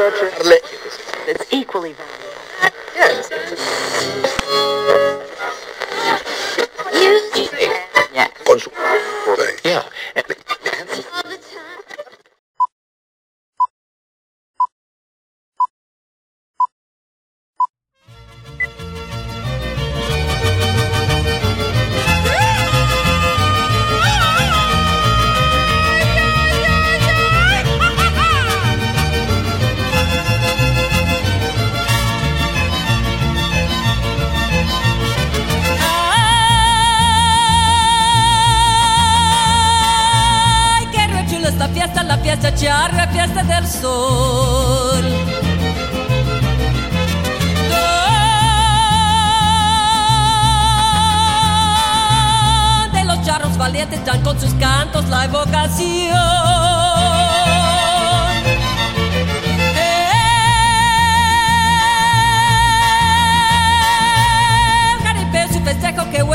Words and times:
It's 0.00 1.52
equally 1.52 1.92
valuable. 1.92 2.72
Yes. 2.94 4.37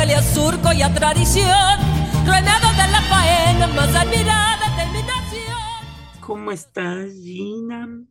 Huele 0.03 0.15
a 0.15 0.21
surco 0.21 0.73
y 0.73 0.81
a 0.81 0.93
tradición, 0.93 1.79
ruedeado 2.25 2.69
de 2.71 2.91
la 2.91 3.01
faena 3.03 3.67
más 3.67 3.95
admirada 3.95 4.75
de 4.75 4.91
mi 4.91 5.07
nación. 5.07 6.19
¿Cómo 6.19 6.51
estás, 6.51 7.13
Gina? 7.13 8.03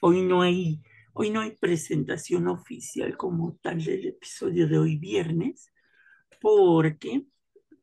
Hoy 0.00 0.22
no 0.22 0.42
hay, 0.42 0.82
hoy 1.12 1.30
no 1.30 1.42
hay 1.42 1.52
presentación 1.52 2.48
oficial 2.48 3.16
como 3.16 3.54
tal 3.62 3.84
del 3.84 4.08
episodio 4.08 4.66
de 4.66 4.76
hoy 4.76 4.96
viernes, 4.96 5.72
porque, 6.40 7.24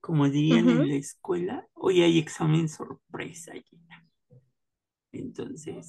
como 0.02 0.28
dirían 0.28 0.68
en 0.68 0.90
la 0.90 0.96
escuela, 0.96 1.66
hoy 1.74 2.02
hay 2.02 2.20
examen 2.20 2.68
sorpresa, 2.68 3.54
Gina. 3.54 4.06
Entonces, 5.14 5.88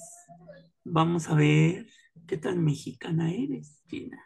vamos 0.84 1.28
a 1.28 1.34
ver 1.34 1.88
qué 2.28 2.36
tan 2.36 2.64
mexicana 2.64 3.32
eres, 3.32 3.82
Gina. 3.88 4.22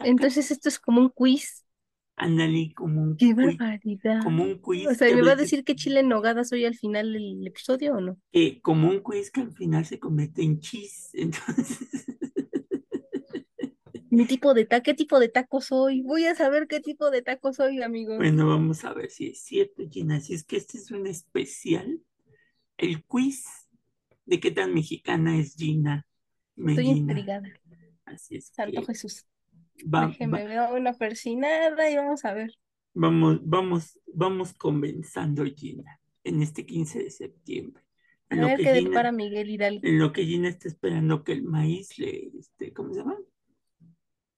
Entonces 0.04 0.50
esto 0.50 0.68
es 0.68 0.78
como 0.78 1.00
un 1.00 1.10
quiz. 1.10 1.64
Ándale, 2.16 2.72
como 2.74 3.02
un 3.02 3.16
¡Qué 3.16 3.34
quiz, 3.34 3.56
barbaridad! 3.58 4.22
como 4.22 4.44
un 4.44 4.60
quiz 4.60 4.86
O 4.88 4.94
sea, 4.94 5.14
¿me 5.14 5.22
va 5.22 5.32
a 5.32 5.36
decir 5.36 5.64
qué 5.64 5.74
chile 5.74 6.00
en 6.00 6.08
nogada 6.08 6.44
soy 6.44 6.66
al 6.66 6.74
final 6.76 7.12
del 7.14 7.46
episodio 7.46 7.94
o 7.94 8.00
no? 8.00 8.18
que 8.30 8.60
como 8.60 8.88
un 8.90 9.00
quiz 9.02 9.30
que 9.30 9.40
al 9.40 9.52
final 9.52 9.84
se 9.86 9.98
convierte 9.98 10.42
en 10.42 10.60
chis. 10.60 11.10
Entonces, 11.14 11.78
Mi 14.10 14.26
tipo 14.26 14.54
de 14.54 14.64
ta 14.66 14.82
¿qué 14.82 14.92
tipo 14.92 15.18
de 15.20 15.28
taco 15.28 15.60
soy? 15.60 16.02
Voy 16.02 16.26
a 16.26 16.34
saber 16.34 16.66
qué 16.66 16.80
tipo 16.80 17.10
de 17.10 17.22
taco 17.22 17.52
soy, 17.52 17.80
amigos. 17.82 18.16
bueno, 18.18 18.46
vamos 18.48 18.84
a 18.84 18.92
ver 18.92 19.10
si 19.10 19.28
es 19.28 19.40
cierto, 19.42 19.82
Gina. 19.88 20.16
Así 20.16 20.34
es 20.34 20.44
que 20.44 20.56
este 20.56 20.78
es 20.78 20.90
un 20.90 21.06
especial, 21.06 22.00
el 22.76 23.04
quiz 23.04 23.44
de 24.26 24.40
qué 24.40 24.50
tan 24.50 24.74
mexicana 24.74 25.38
es 25.38 25.54
Gina 25.56 26.06
Estoy 26.56 26.88
intrigada. 26.88 27.48
Así 28.04 28.36
es 28.36 28.46
Santo 28.48 28.80
que 28.80 28.86
Jesús. 28.88 29.24
Va- 29.84 30.06
Déjeme 30.08 30.44
va- 30.56 30.70
ver 30.70 30.80
una 30.80 30.92
persinada 30.94 31.90
y 31.90 31.96
vamos 31.96 32.24
a 32.24 32.34
ver. 32.34 32.52
vamos, 32.94 33.40
vamos, 33.42 33.98
vamos 34.12 34.52
comenzando, 34.54 35.44
Gina, 35.44 36.00
en 36.24 36.42
este 36.42 36.66
15 36.66 37.02
de 37.04 37.10
septiembre. 37.10 37.82
A 38.30 38.34
En 38.36 38.42
ver 38.42 38.58
qué 38.58 38.72
depara 38.72 39.12
Miguel 39.12 39.50
Hidalgo. 39.50 39.80
en 39.82 39.98
lo 39.98 40.12
que 40.12 40.24
Gina 40.24 40.48
está 40.48 40.68
esperando 40.68 41.24
que 41.24 41.32
el 41.32 41.42
maíz 41.42 41.98
le, 41.98 42.30
este, 42.38 42.72
¿cómo 42.72 42.92
se 42.92 43.00
llama? 43.00 43.16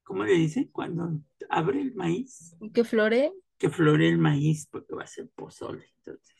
¿Cómo 0.02 0.24
le 0.24 0.32
dice? 0.34 0.68
Cuando 0.72 1.20
abre 1.48 1.80
el 1.80 1.94
maíz, 1.94 2.56
¿Que 2.74 2.84
flore? 2.84 3.32
que 3.58 3.70
flore 3.70 4.08
el 4.08 4.18
maíz 4.18 4.66
porque 4.70 4.94
va 4.94 5.04
a 5.04 5.06
ser 5.06 5.28
pozole. 5.34 5.84
Entonces, 6.04 6.34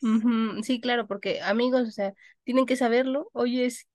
Sí, 0.65 0.81
claro, 0.81 1.07
porque 1.07 1.41
amigos, 1.41 1.87
o 1.87 1.91
sea, 1.91 2.13
tienen 2.43 2.65
que 2.65 2.75
saberlo. 2.75 3.29
Hoy 3.33 3.61
es 3.61 3.87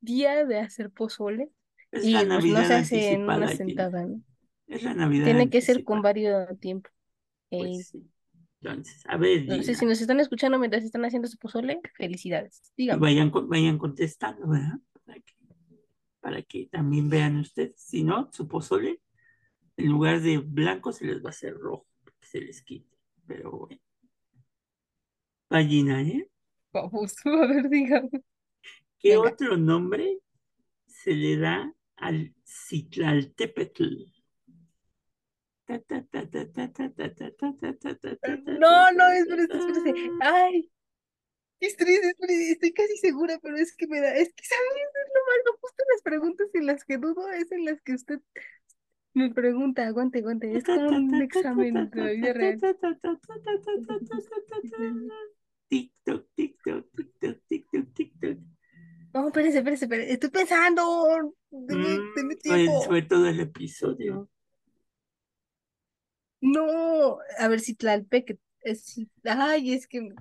día 0.00 0.44
de 0.46 0.58
hacer 0.58 0.90
pozole 0.90 1.50
es 1.90 2.04
y 2.04 2.12
la 2.12 2.24
pues 2.38 2.46
no 2.46 2.64
se 2.64 2.74
hace 2.74 3.12
en 3.12 3.22
una 3.24 3.48
sentada, 3.48 4.06
¿no? 4.06 4.22
Es 4.72 4.82
la 4.82 4.94
Navidad 4.94 5.24
Tiene 5.26 5.50
que 5.50 5.60
ser 5.60 5.84
con 5.84 6.02
varios 6.02 6.58
tiempo. 6.60 6.90
Eh, 7.50 7.58
Pues 7.58 7.88
sí. 7.88 8.08
Entonces, 8.62 9.02
a 9.06 9.16
ver, 9.16 9.44
no 9.46 9.60
sé 9.62 9.74
si 9.74 9.84
nos 9.84 10.00
están 10.00 10.20
escuchando 10.20 10.56
mientras 10.58 10.84
están 10.84 11.04
haciendo 11.04 11.26
su 11.26 11.36
pozole, 11.36 11.80
felicidades. 11.96 12.62
vayan, 12.98 13.32
vayan 13.48 13.76
contestando, 13.76 14.46
¿verdad? 14.48 14.78
Para 15.04 15.18
que, 15.20 15.34
para 16.20 16.42
que 16.42 16.66
también 16.70 17.10
vean 17.10 17.38
ustedes. 17.38 17.74
Si 17.76 18.04
no, 18.04 18.30
su 18.32 18.46
pozole, 18.46 19.00
en 19.76 19.88
lugar 19.88 20.20
de 20.20 20.38
blanco, 20.38 20.92
se 20.92 21.06
les 21.06 21.22
va 21.22 21.26
a 21.26 21.30
hacer 21.30 21.54
rojo, 21.54 21.86
que 22.20 22.26
se 22.26 22.40
les 22.40 22.62
quite. 22.62 22.96
Pero 23.26 23.50
bueno. 23.50 23.80
Va, 25.52 25.62
Gina, 25.64 26.00
¿eh? 26.02 26.28
Vamos, 26.72 27.14
a 27.26 27.46
ver, 27.46 27.68
dígame. 27.68 28.10
¿Qué 29.00 29.16
Venga. 29.16 29.30
otro 29.30 29.56
nombre 29.56 30.20
se 30.86 31.14
le 31.14 31.36
da 31.36 31.74
al 31.96 32.32
Citlaltépetl? 32.46 34.04
No, 38.58 38.92
no, 38.92 38.98
ta, 38.98 39.16
espérese. 39.18 39.92
ta. 40.18 40.34
Ay, 40.44 40.70
espérese, 41.60 42.14
estoy 42.52 42.72
casi 42.72 42.96
segura, 42.98 43.38
pero 43.42 43.56
es 43.56 43.74
que 43.76 43.86
me 43.86 44.00
da, 44.00 44.14
es 44.14 44.32
que 44.34 44.44
sabes, 44.44 44.70
es 44.72 45.10
lo 45.14 45.20
malo, 45.26 45.58
justo 45.60 45.84
las 45.92 46.02
preguntas 46.02 46.48
en 46.54 46.66
las 46.66 46.84
que 46.84 46.98
dudo 46.98 47.28
es 47.30 47.50
en 47.52 47.64
las 47.64 47.80
que 47.82 47.94
usted 47.94 48.20
me 49.14 49.30
pregunta, 49.30 49.86
aguante, 49.86 50.18
aguante, 50.20 50.56
es 50.56 50.64
como 50.64 50.88
un 50.88 51.22
examen 51.22 51.90
de 51.90 52.00
la 52.02 52.10
vida 52.12 52.32
real. 52.32 52.60
TikTok, 55.68 56.26
TikTok, 56.34 56.86
TikTok, 56.94 57.38
TikTok, 57.48 57.94
TikTok. 57.94 58.38
No, 59.14 59.26
espérese, 59.26 59.58
espérese, 59.58 59.84
espérese, 59.84 60.12
estoy 60.12 60.30
pensando, 60.30 61.34
deme, 61.50 61.98
Mm, 62.44 63.06
todo 63.08 63.26
el 63.26 63.40
episodio. 63.40 64.30
No, 66.42 67.18
a 67.38 67.48
ver 67.48 67.60
si 67.60 67.74
Tlalpec, 67.74 68.36
es, 68.62 69.00
ay, 69.24 69.74
es 69.74 69.86
que 69.86 70.12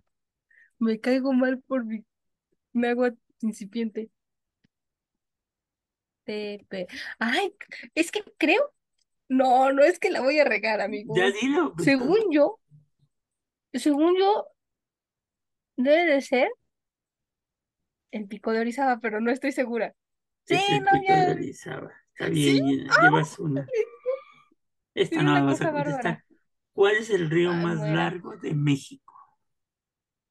me 0.78 1.00
caigo 1.00 1.34
mal 1.34 1.60
por 1.62 1.84
mi, 1.84 2.06
mi 2.74 2.88
agua 2.88 3.14
incipiente. 3.42 4.12
Tepe. 6.24 6.86
Ay, 7.18 7.56
es 7.96 8.12
que 8.12 8.24
creo, 8.38 8.72
no, 9.30 9.74
no 9.74 9.84
es 9.84 9.98
que 9.98 10.12
la 10.12 10.22
voy 10.22 10.38
a 10.38 10.46
regar, 10.46 10.80
amigo. 10.80 11.16
Ya 11.16 11.32
dilo. 11.32 11.74
Según 11.80 12.32
yo, 12.32 12.60
según 13.74 14.16
yo, 14.20 14.46
debe 15.76 16.06
de 16.06 16.22
ser 16.22 16.52
el 18.12 18.28
pico 18.28 18.52
de 18.52 18.60
Orizaba, 18.60 19.00
pero 19.00 19.22
no 19.22 19.32
estoy 19.32 19.54
segura. 19.54 19.96
Sí, 20.46 20.54
es 20.54 20.70
el 20.70 20.84
no, 20.84 20.92
pico 20.92 21.14
de 21.14 21.26
ya. 21.26 21.32
Orizaba. 21.32 21.92
Está 22.14 22.28
¿Sí? 22.28 22.62
bien, 22.62 22.88
llevas 23.02 23.40
una. 23.40 23.68
Esta 24.94 25.22
no 25.24 25.34
la 25.34 25.42
vas 25.42 25.62
a 25.62 25.66
cosa 25.66 25.72
bárbara. 25.72 25.94
contestar. 25.96 26.24
¿Cuál 26.74 26.96
es 26.98 27.10
el 27.10 27.30
río 27.30 27.52
Ay, 27.52 27.64
más 27.64 27.80
largo 27.80 28.38
de 28.38 28.54
México? 28.54 29.14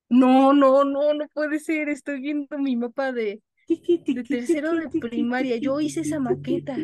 No, 0.09 0.53
no, 0.53 0.85
no, 0.85 1.15
no 1.15 1.29
puede 1.29 1.61
ser. 1.61 1.89
Estoy 1.89 2.21
viendo 2.21 2.59
mi 2.59 2.77
mapa 2.77 3.13
de, 3.13 3.43
de 3.69 4.25
tercero 4.29 4.75
de 4.75 4.89
primaria. 4.89 5.57
Yo 5.57 5.81
hice 5.81 6.01
esa 6.01 6.19
maqueta. 6.19 6.77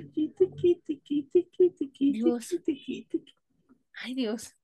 Dios. 1.98 2.56
Ay, 4.02 4.14
Dios. 4.14 4.54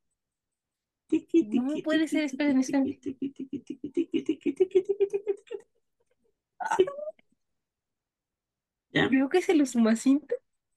No 1.11 1.75
puede 1.83 2.09
ser, 2.09 2.25
esperen, 2.25 2.59
esperen. 2.59 2.99
¿Ya? 8.93 9.09
Creo 9.09 9.29
que 9.29 9.39
es 9.39 9.49
el 9.49 9.63
Usumacinta. 9.63 10.35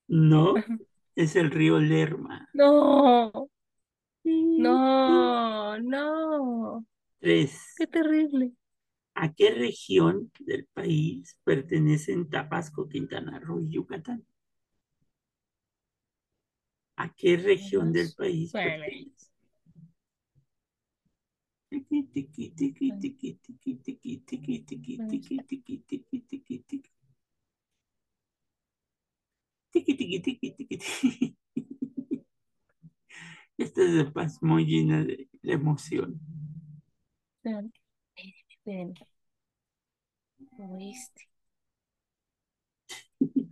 No, 0.07 0.54
es 1.15 1.35
el 1.35 1.51
río 1.51 1.79
Lerma. 1.79 2.47
No, 2.53 3.50
no, 4.23 5.79
no. 5.79 6.85
Tres. 7.19 7.73
Qué 7.77 7.88
terrible. 7.88 8.53
¿A 9.15 9.33
qué 9.33 9.51
región 9.51 10.31
del 10.39 10.65
país 10.73 11.39
pertenecen 11.44 12.29
Tabasco, 12.29 12.89
Quintana 12.89 13.39
Roo 13.39 13.62
y 13.62 13.69
Yucatán? 13.69 14.25
¿A 16.97 17.13
qué 17.13 17.38
región 17.38 17.94
del 17.94 18.13
país 18.17 18.51
Bueno. 18.51 18.69
pertenece? 18.71 19.25
Tiqui, 21.69 22.03
tiqui, 22.03 22.50
tiqui, 22.51 22.91
tiqui, 23.00 23.33
tiqui, 23.33 23.75
tiqui, 23.83 24.17
tiqui, 24.17 24.59
tiqui, 24.59 24.59
tiqui, 24.59 25.00
tiqui, 25.07 25.39
tiqui, 25.47 25.79
tiqui, 25.79 26.19
tiqui, 26.19 26.59
Tiqui, 26.59 26.91
tiqui, 29.83 30.19
tiqui, 30.22 30.22
tiqui, 30.22 30.77
tiqui. 30.77 31.36
Esta 33.57 33.83
es 33.83 33.94
de 33.94 34.06
paz 34.06 34.42
muy 34.42 34.66
llena 34.66 35.04
de 35.04 35.27
la 35.42 35.54
emoción. 35.54 36.19
Espérame, 37.44 37.72
espérame, 38.50 38.94
espérame. 40.39 40.57
Oeste. 40.57 41.24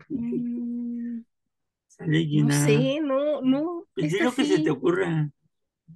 Mm, 0.10 1.24
Sale 1.88 2.20
no 2.26 2.26
llena. 2.26 2.52
sé, 2.52 3.00
no, 3.02 3.42
no. 3.42 3.88
Pues 3.96 4.12
di 4.12 4.18
esta 4.18 4.20
lo 4.20 4.36
que 4.36 4.46
se 4.46 4.60
te 4.60 4.70
ocurra. 4.70 5.32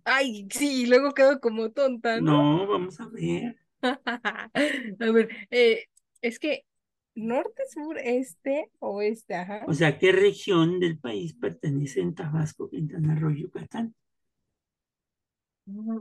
Ay, 0.05 0.47
sí, 0.51 0.85
luego 0.87 1.13
quedo 1.13 1.39
como 1.39 1.71
tonta, 1.71 2.21
¿no? 2.21 2.23
No, 2.23 2.67
vamos 2.67 2.99
a 2.99 3.07
ver. 3.07 3.57
A 5.01 5.11
ver, 5.11 5.29
eh, 5.51 5.85
es 6.21 6.39
que 6.39 6.65
norte, 7.17 7.63
sur, 7.73 7.97
este, 7.99 8.69
oeste, 8.79 9.35
ajá. 9.35 9.65
O 9.67 9.73
sea, 9.73 9.97
¿qué 9.99 10.11
región 10.11 10.79
del 10.79 10.99
país 10.99 11.33
pertenece 11.33 12.01
en 12.01 12.15
Tabasco, 12.15 12.69
Quintana 12.69 13.15
Roo, 13.15 13.31
Yucatán? 13.31 13.93
Mm, 15.67 15.99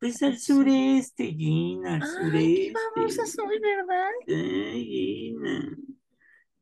Pues 0.00 0.22
al 0.22 0.32
Al 0.32 0.38
sur. 0.38 0.64
sureste, 0.64 1.24
Gina, 1.34 1.96
al 1.96 2.02
Ay, 2.32 2.54
qué 2.54 2.70
babosa 2.72 3.26
sureste. 3.26 3.32
soy, 3.42 3.58
¿verdad? 3.60 4.10
Ay, 4.28 4.84
Gina. 4.86 5.76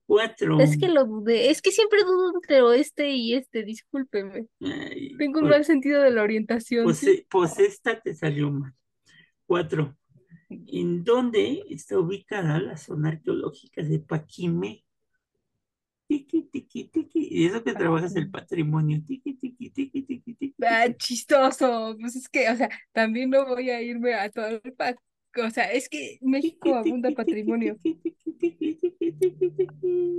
Cuatro. 0.06 0.58
Es 0.58 0.76
que 0.78 0.88
lo 0.88 1.04
dudé, 1.04 1.50
es 1.50 1.60
que 1.62 1.70
siempre 1.70 2.02
dudo 2.02 2.32
entre 2.34 2.62
oeste 2.62 3.10
y 3.10 3.34
este, 3.34 3.62
discúlpeme. 3.62 4.46
Ay, 4.60 5.16
Tengo 5.19 5.40
un 5.40 5.44
pues, 5.46 5.50
mal 5.50 5.64
sentido 5.64 6.02
de 6.02 6.10
la 6.10 6.22
orientación, 6.22 6.84
pues, 6.84 6.98
¿sí? 6.98 7.10
eh, 7.10 7.26
pues 7.31 7.58
esta 7.58 8.00
te 8.00 8.14
salió 8.14 8.50
mal. 8.50 8.72
Cuatro. 9.46 9.96
¿En 10.48 11.04
dónde 11.04 11.64
está 11.70 11.98
ubicada 11.98 12.60
la 12.60 12.76
zona 12.76 13.08
arqueológica 13.10 13.82
de 13.82 13.98
Paquimé? 14.00 14.84
Tiqui, 16.08 16.43
tiqui, 16.52 16.84
tiqui. 16.84 17.28
Y 17.31 17.46
eso 17.46 17.64
que 17.64 17.75
trabajas 17.75 18.14
el 18.14 18.31
patrimonio. 18.31 19.02
Tiqui, 19.06 19.34
tiqui, 19.34 19.70
tiqui, 19.70 20.02
tiqui, 20.02 20.34
tiqui. 20.34 20.54
Ah, 20.64 20.87
chistoso, 20.96 21.96
pues 22.00 22.14
es 22.16 22.28
que, 22.28 22.48
o 22.48 22.56
sea, 22.56 22.69
también 22.93 23.31
no 23.31 23.44
voy 23.46 23.70
a 23.70 23.82
irme 23.82 24.14
a 24.14 24.31
todo 24.31 24.46
el 24.46 24.60
pa- 24.75 24.94
o 25.44 25.50
sea, 25.50 25.70
es 25.72 25.88
que 25.88 26.19
México 26.22 26.75
abunda 26.75 27.10
patrimonio. 27.12 27.78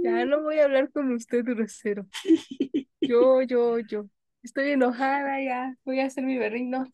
Ya 0.03 0.25
no 0.25 0.41
voy 0.43 0.59
a 0.59 0.65
hablar 0.65 0.91
con 0.91 1.11
usted, 1.11 1.43
grosero. 1.45 2.05
Yo, 3.01 3.41
yo, 3.41 3.79
yo. 3.79 4.09
Estoy 4.43 4.71
enojada 4.71 5.41
ya. 5.41 5.75
Voy 5.85 5.99
a 6.01 6.05
hacer 6.07 6.23
mi 6.25 6.37
berrinche. 6.37 6.69
No, 6.69 6.85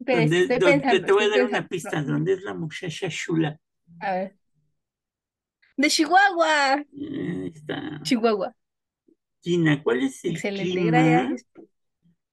espérese. 0.00 0.42
Espérese, 0.42 0.58
¿Dónde- 0.58 0.76
estoy 0.76 0.80
pensando, 0.80 1.06
te 1.06 1.12
voy 1.12 1.24
a 1.24 1.28
dar 1.28 1.44
una 1.44 1.68
pensando. 1.68 1.68
pista. 1.68 2.02
No, 2.02 2.12
¿Dónde 2.14 2.32
es 2.34 2.42
la 2.42 2.54
muchacha 2.54 3.08
chula? 3.08 3.60
a 4.00 4.12
ver. 4.14 4.36
De 5.76 5.88
Chihuahua. 5.88 6.74
Ahí 6.74 7.52
está. 7.54 8.00
Chihuahua. 8.02 8.54
Gina, 9.42 9.82
¿cuál 9.82 10.02
es 10.02 10.22
el 10.24 10.32
Excelente, 10.32 10.72
clima? 10.72 10.98
gracias. 11.02 11.46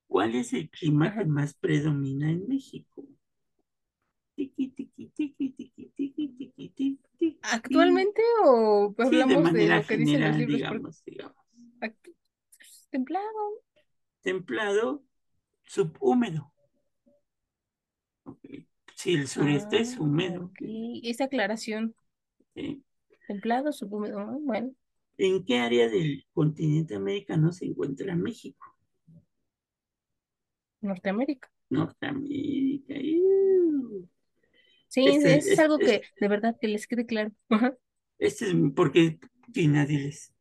¿Cuál 0.08 0.36
es 0.36 0.54
el 0.54 0.70
clima 0.70 1.08
Ajá. 1.08 1.20
que 1.20 1.26
más 1.26 1.54
predomina 1.54 2.30
en 2.30 2.48
México? 2.48 3.06
Tiqui, 4.36 4.70
tiqui, 4.70 5.08
tiqui. 5.16 7.00
¿Actualmente 7.42 8.22
o 8.44 8.94
Sí, 8.98 9.16
de 9.16 9.24
hablamos 9.24 9.36
de 9.36 9.42
manera 9.52 9.80
lo 9.80 9.88
que 9.88 9.98
dicen 9.98 10.22
los 10.22 10.36
general, 10.36 10.38
libros? 10.38 10.58
Digamos, 10.58 11.04
digamos. 11.06 11.36
act- 11.82 12.16
templado. 12.90 13.64
Templado, 14.22 15.04
subhúmedo. 15.64 16.54
Si 18.96 19.14
el 19.14 19.28
sureste 19.28 19.80
es 19.80 19.96
Ah, 19.96 20.02
húmedo. 20.02 20.52
Esa 21.04 21.26
aclaración. 21.26 21.96
¿sí? 22.56 22.84
Templado, 23.28 23.72
subhúmedo. 23.72 24.26
Bueno, 24.40 24.74
¿En 25.18 25.44
qué 25.46 25.58
área 25.58 25.90
del 25.90 26.26
continente 26.32 26.96
americano 26.96 27.52
se 27.52 27.66
encuentra 27.66 28.16
México? 28.16 28.66
Norteamérica. 30.82 31.52
Norteamérica. 31.70 32.94
¡iu! 32.96 34.08
Sí, 34.88 35.06
Este, 35.08 35.38
es, 35.38 35.60
algo 35.60 35.80
que 35.80 36.04
de 36.20 36.28
verdad 36.28 36.56
que 36.60 36.68
les 36.68 36.88
quede 36.88 37.06
claro. 37.06 37.32
Este 38.20 38.46
es 38.46 38.54
porque, 38.76 39.20
Gina, 39.54 39.86
diles. 39.86 40.34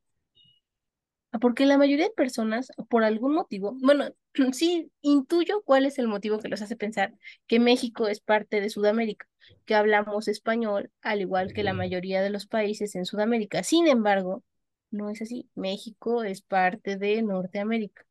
Porque 1.40 1.66
la 1.66 1.76
mayoría 1.76 2.06
de 2.06 2.12
personas, 2.12 2.72
por 2.88 3.04
algún 3.04 3.34
motivo, 3.34 3.76
bueno, 3.80 4.06
sí 4.52 4.90
intuyo 5.02 5.62
cuál 5.64 5.86
es 5.86 5.98
el 5.98 6.08
motivo 6.08 6.38
que 6.38 6.48
los 6.48 6.62
hace 6.62 6.76
pensar 6.76 7.12
que 7.46 7.58
México 7.58 8.08
es 8.08 8.20
parte 8.20 8.60
de 8.60 8.70
Sudamérica, 8.70 9.26
que 9.64 9.74
hablamos 9.74 10.28
español, 10.28 10.90
al 11.02 11.20
igual 11.20 11.52
que 11.52 11.62
la 11.62 11.74
mayoría 11.74 12.22
de 12.22 12.30
los 12.30 12.46
países 12.46 12.94
en 12.94 13.04
Sudamérica. 13.04 13.62
Sin 13.62 13.86
embargo, 13.86 14.44
no 14.90 15.10
es 15.10 15.22
así. 15.22 15.48
México 15.54 16.22
es 16.24 16.42
parte 16.42 16.96
de 16.96 17.22
Norteamérica. 17.22 18.04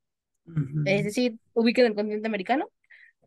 Ujú. 0.45 0.83
Es 0.85 1.03
decir, 1.03 1.39
ubican 1.53 1.85
el 1.85 1.95
continente 1.95 2.27
americano, 2.27 2.69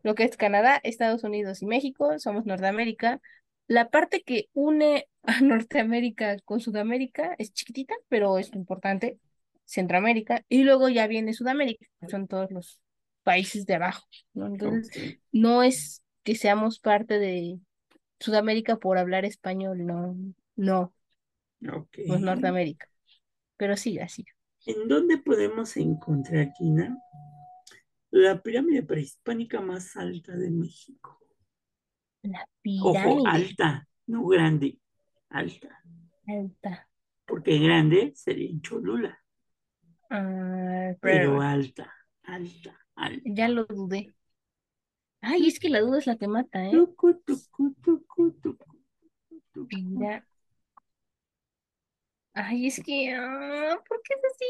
lo 0.03 0.15
que 0.15 0.23
es 0.23 0.37
Canadá, 0.37 0.79
Estados 0.83 1.23
Unidos 1.23 1.61
y 1.61 1.65
México, 1.65 2.17
somos 2.19 2.45
Norteamérica. 2.45 3.21
La 3.67 3.89
parte 3.89 4.23
que 4.23 4.49
une 4.53 5.07
a 5.23 5.41
Norteamérica 5.41 6.37
con 6.45 6.59
Sudamérica 6.59 7.35
es 7.37 7.53
chiquitita, 7.53 7.93
pero 8.07 8.37
es 8.39 8.53
importante, 8.53 9.19
Centroamérica, 9.69 10.43
y 10.49 10.63
luego 10.63 10.89
ya 10.89 11.05
viene 11.07 11.33
Sudamérica, 11.33 11.85
que 11.99 12.09
son 12.09 12.27
todos 12.27 12.49
los 12.51 12.79
países 13.23 13.65
de 13.67 13.75
abajo, 13.75 14.07
¿no? 14.33 14.47
Entonces, 14.47 15.19
no 15.31 15.61
es 15.61 16.03
que 16.23 16.35
seamos 16.35 16.79
parte 16.79 17.19
de 17.19 17.59
Sudamérica 18.19 18.77
por 18.77 18.97
hablar 18.97 19.25
español, 19.25 19.85
no, 19.85 20.15
no, 20.55 20.93
ok. 21.71 21.97
no 22.07 22.15
es 22.15 22.21
Norteamérica, 22.21 22.89
pero 23.57 23.77
sí, 23.77 23.99
así. 23.99 24.25
¿En 24.65 24.87
dónde 24.87 25.19
podemos 25.19 25.77
encontrar, 25.77 26.51
Gina, 26.57 26.97
la 28.09 28.41
pirámide 28.41 28.81
prehispánica 28.81 29.61
más 29.61 29.95
alta 29.95 30.35
de 30.35 30.49
México? 30.49 31.19
La 32.23 32.43
Ojo, 32.81 32.91
pirámide 32.93 33.27
alta, 33.27 33.87
no 34.07 34.25
grande, 34.25 34.79
alta. 35.29 35.83
alta. 36.27 36.87
Porque 37.25 37.59
grande 37.59 38.13
sería 38.15 38.49
en 38.49 38.61
Cholula, 38.61 39.19
Ah, 40.09 40.93
pero 41.01 41.29
pero 41.29 41.41
alta, 41.41 41.93
alta, 42.23 42.73
alta. 42.95 43.23
ya 43.23 43.47
lo 43.47 43.65
dudé. 43.65 44.13
Ay, 45.21 45.47
es 45.47 45.59
que 45.61 45.69
la 45.69 45.79
duda 45.81 45.99
es 45.99 46.07
la 46.07 46.17
que 46.17 46.27
mata, 46.27 46.65
¿eh? 46.65 46.71
Tucu, 46.71 47.07
tucu, 47.25 47.63
tucu, 47.83 48.23
tucu, 48.41 48.75
tucu. 49.53 49.67
Mira. 49.71 50.23
Ay, 52.33 52.67
es 52.67 52.79
que, 52.81 53.13
ah, 53.13 53.77
¿por 53.87 54.01
qué 54.03 54.13
es 54.15 54.21
así? 54.33 54.45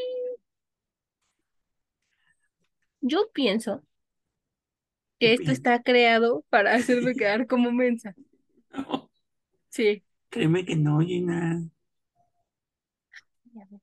Yo 3.01 3.29
pienso 3.33 3.83
que 5.19 5.33
¿Qué 5.33 5.33
esto 5.33 5.51
está 5.51 5.81
creado 5.83 6.43
para 6.49 6.73
hacerme 6.75 7.15
quedar 7.15 7.47
como 7.47 7.71
mensa. 7.71 8.15
No, 8.73 9.09
Sí. 9.69 10.03
créeme 10.31 10.65
que 10.65 10.75
no, 10.75 10.99
Gina. 11.01 11.69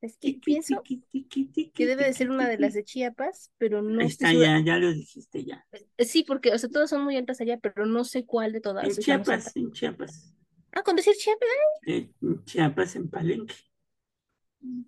Es 0.01 0.17
que 0.17 0.33
Tiqui, 0.33 0.41
pienso 0.45 0.77
tiqui, 0.83 1.03
tiqui, 1.11 1.45
tiqui, 1.47 1.71
que 1.73 1.87
debe 1.87 2.05
de 2.05 2.13
ser 2.13 2.31
una 2.31 2.49
de 2.49 2.59
las 2.59 2.75
de 2.75 2.85
Chiapas, 2.85 3.51
pero 3.59 3.83
no 3.83 4.01
está, 4.01 4.33
ya, 4.33 4.61
ya 4.65 4.79
lo 4.79 4.93
dijiste 4.93 5.45
ya. 5.45 5.65
Eh, 5.99 6.05
Sí, 6.05 6.25
porque, 6.25 6.53
o 6.53 6.59
sea, 6.59 6.69
todas 6.71 6.91
son 6.91 7.03
muy 7.05 7.17
altas 7.17 7.41
allá, 7.41 7.59
pero 7.59 7.87
no 7.87 8.05
sé 8.05 8.25
cuál 8.25 8.53
de 8.53 8.61
todas 8.61 8.87
En. 8.87 8.97
Chiapas, 8.97 9.57
en 9.57 9.73
Chiapas. 9.73 10.33
Ah, 10.73 10.83
con 10.83 10.97
decir 10.97 11.15
Chiapas. 11.17 11.49
En 11.87 12.13
Chiapas, 12.45 12.97
en 12.97 13.09
Palenque. 13.09 13.55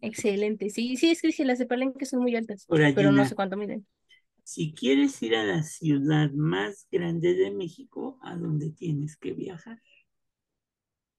Excelente. 0.01 0.71
Sí, 0.71 0.97
sí, 0.97 1.11
es 1.11 1.21
que 1.21 1.29
dije, 1.29 1.45
las 1.45 1.59
de 1.59 1.67
Palenque 1.67 2.05
son 2.07 2.21
muy 2.21 2.35
altas, 2.37 2.67
Ahora, 2.69 2.93
pero 2.95 3.13
no 3.13 3.25
sé 3.25 3.35
cuánto 3.35 3.57
miden. 3.57 3.87
si 4.43 4.73
quieres 4.75 5.23
ir 5.23 5.37
a 5.37 5.45
la 5.45 5.63
ciudad 5.63 6.33
más 6.33 6.89
grande 6.91 7.35
de 7.35 7.51
México, 7.53 8.19
¿a 8.23 8.35
dónde 8.37 8.71
tienes 8.73 9.17
que 9.17 9.33
viajar? 9.33 9.81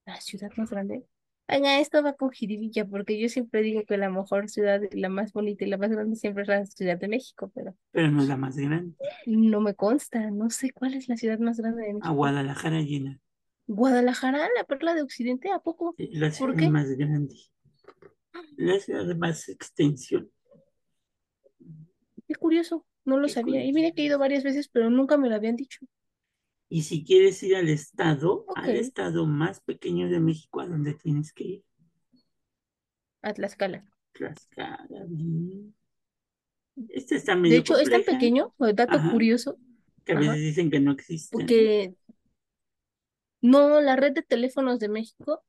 La 0.05 0.19
ciudad 0.19 0.51
más 0.57 0.71
grande. 0.71 1.05
Oiga, 1.51 1.79
esto 1.79 2.03
va 2.03 2.13
con 2.13 2.29
jiribilla, 2.31 2.85
porque 2.85 3.19
yo 3.19 3.27
siempre 3.29 3.61
digo 3.61 3.83
que 3.85 3.97
la 3.97 4.09
mejor 4.09 4.49
ciudad, 4.49 4.81
y 4.91 4.99
la 4.99 5.09
más 5.09 5.33
bonita 5.33 5.65
y 5.65 5.67
la 5.69 5.77
más 5.77 5.89
grande 5.89 6.15
siempre 6.15 6.43
es 6.43 6.49
la 6.49 6.65
Ciudad 6.65 6.97
de 6.97 7.07
México, 7.07 7.51
pero 7.55 7.75
Pero 7.91 8.11
no 8.11 8.21
es 8.21 8.27
la 8.27 8.37
más 8.37 8.55
grande. 8.57 8.95
no 9.25 9.59
me 9.61 9.73
consta, 9.75 10.29
no 10.31 10.49
sé 10.49 10.71
cuál 10.71 10.93
es 10.93 11.07
la 11.09 11.17
ciudad 11.17 11.39
más 11.39 11.57
grande 11.59 11.81
de 11.83 11.89
A 11.89 11.93
México. 11.93 12.13
Guadalajara, 12.13 12.81
Gina. 12.83 13.19
Guadalajara, 13.67 14.47
la 14.55 14.63
perla 14.63 14.93
de 14.95 15.01
Occidente, 15.01 15.51
¿a 15.51 15.59
poco? 15.59 15.95
La 15.97 16.27
¿Por 16.29 16.31
ciudad 16.31 16.55
qué? 16.55 16.69
más 16.69 16.89
grande. 16.91 17.35
La 18.57 18.79
ciudad 18.79 19.05
de 19.05 19.15
más 19.15 19.49
extensión. 19.49 20.29
Qué 22.27 22.35
curioso, 22.35 22.85
no 23.05 23.17
lo 23.17 23.27
Qué 23.27 23.33
sabía. 23.33 23.63
Y 23.65 23.73
mira 23.73 23.91
que 23.91 24.01
he 24.03 24.05
ido 24.05 24.19
varias 24.19 24.43
veces, 24.43 24.69
pero 24.69 24.89
nunca 24.89 25.17
me 25.17 25.29
lo 25.29 25.35
habían 25.35 25.55
dicho. 25.55 25.85
Y 26.69 26.83
si 26.83 27.03
quieres 27.03 27.41
ir 27.43 27.55
al 27.55 27.67
estado, 27.69 28.45
al 28.55 28.71
estado 28.75 29.25
más 29.25 29.59
pequeño 29.61 30.09
de 30.09 30.19
México, 30.19 30.61
¿a 30.61 30.67
dónde 30.67 30.93
tienes 30.93 31.33
que 31.33 31.43
ir? 31.43 31.63
a 33.23 33.33
Tlaxcala. 33.33 33.83
Tlaxcala, 34.13 35.05
bien. 35.07 35.73
Esta 36.89 37.15
está 37.15 37.35
De 37.35 37.39
medio 37.41 37.57
hecho, 37.57 37.77
es 37.77 37.89
tan 37.89 38.03
pequeño, 38.03 38.53
dato 38.59 38.97
Ajá. 38.97 39.11
curioso, 39.11 39.57
Que 40.05 40.13
a 40.13 40.15
veces 40.15 40.41
dicen 40.41 40.71
que 40.71 40.79
no 40.79 40.91
existe, 40.91 41.35
porque 41.43 41.93
no, 43.41 43.81
la 43.81 43.95
red 43.95 44.13
de 44.13 44.21
teléfonos 44.23 44.79
de 44.79 44.89
México 44.89 45.43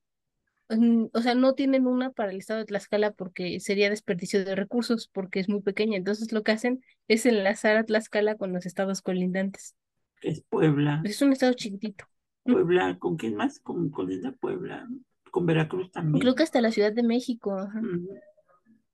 mm, 0.70 1.06
o 1.14 1.22
sea, 1.22 1.34
no 1.36 1.54
tienen 1.54 1.86
una 1.86 2.12
para 2.12 2.32
el 2.32 2.38
estado 2.38 2.60
de 2.60 2.66
Tlaxcala 2.66 3.12
porque 3.12 3.60
sería 3.60 3.90
desperdicio 3.90 4.44
de 4.44 4.56
recursos, 4.56 5.08
porque 5.12 5.40
es 5.40 5.48
muy 5.48 5.62
pequeña. 5.62 5.96
Entonces 5.98 6.32
lo 6.32 6.42
que 6.44 6.52
hacen 6.52 6.84
es 7.08 7.26
enlazar 7.26 7.76
a 7.78 7.84
Tlaxcala 7.84 8.36
con 8.36 8.52
los 8.52 8.66
estados 8.66 9.02
colindantes. 9.02 9.76
Que 10.20 10.30
es 10.30 10.42
Puebla. 10.42 11.02
Es 11.04 11.20
un 11.22 11.32
estado 11.32 11.54
chiquitito. 11.54 12.04
Puebla, 12.44 12.98
¿con 12.98 13.16
quién 13.16 13.36
más? 13.36 13.60
Con 13.60 13.90
Colinda 13.90 14.32
Puebla, 14.32 14.88
con 15.30 15.46
Veracruz 15.46 15.90
también. 15.90 16.20
Creo 16.20 16.34
que 16.34 16.42
hasta 16.42 16.60
la 16.60 16.70
Ciudad 16.70 16.92
de 16.92 17.02
México. 17.02 17.56
ajá. 17.58 17.80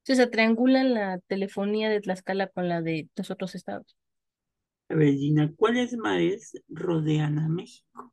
O 0.09 0.15
sea, 0.15 0.31
triangulan 0.31 0.95
la 0.95 1.19
telefonía 1.19 1.91
de 1.91 2.01
Tlaxcala 2.01 2.47
con 2.47 2.69
la 2.69 2.81
de 2.81 3.09
los 3.17 3.31
otros 3.33 3.57
estados. 3.57 3.97
A 4.89 4.95
ver, 4.95 5.15
Gina, 5.15 5.53
¿cuáles 5.57 5.97
mares 5.97 6.53
rodean 6.69 7.41
a 7.41 7.49
México? 7.49 8.13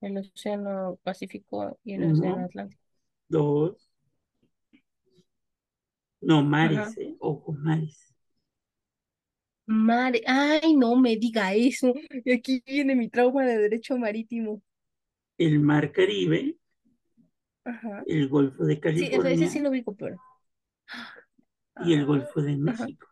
El 0.00 0.18
Océano 0.18 0.98
Pacífico 1.02 1.78
y 1.84 1.94
el. 1.94 2.12
Océano 2.12 2.44
Atlántico. 2.44 2.82
Dos. 3.28 3.88
No, 6.20 6.42
mares, 6.42 6.78
Ajá. 6.78 6.94
¿eh? 6.98 7.16
Ojo, 7.20 7.52
mares. 7.52 8.13
Mare, 9.66 10.22
ay, 10.26 10.74
no 10.76 10.96
me 10.96 11.16
diga 11.16 11.52
eso. 11.54 11.92
Y 12.24 12.32
Aquí 12.32 12.62
viene 12.66 12.94
mi 12.96 13.08
trauma 13.10 13.44
de 13.44 13.58
derecho 13.58 13.96
marítimo. 13.98 14.62
El 15.38 15.60
mar 15.60 15.92
Caribe, 15.92 16.58
Ajá. 17.64 18.06
el 18.06 18.28
Golfo 18.28 18.64
de 18.64 18.80
Sí, 18.94 19.08
ese 19.12 19.28
California 19.28 19.48
sí 19.48 19.60
lo 19.60 19.70
ubico, 19.70 19.94
pero. 19.96 20.20
y 21.78 21.92
el 21.92 22.04
Ah, 22.04 22.04
Golfo 22.04 22.42
de 22.42 22.56
ajá. 22.66 22.88
México. 22.88 23.06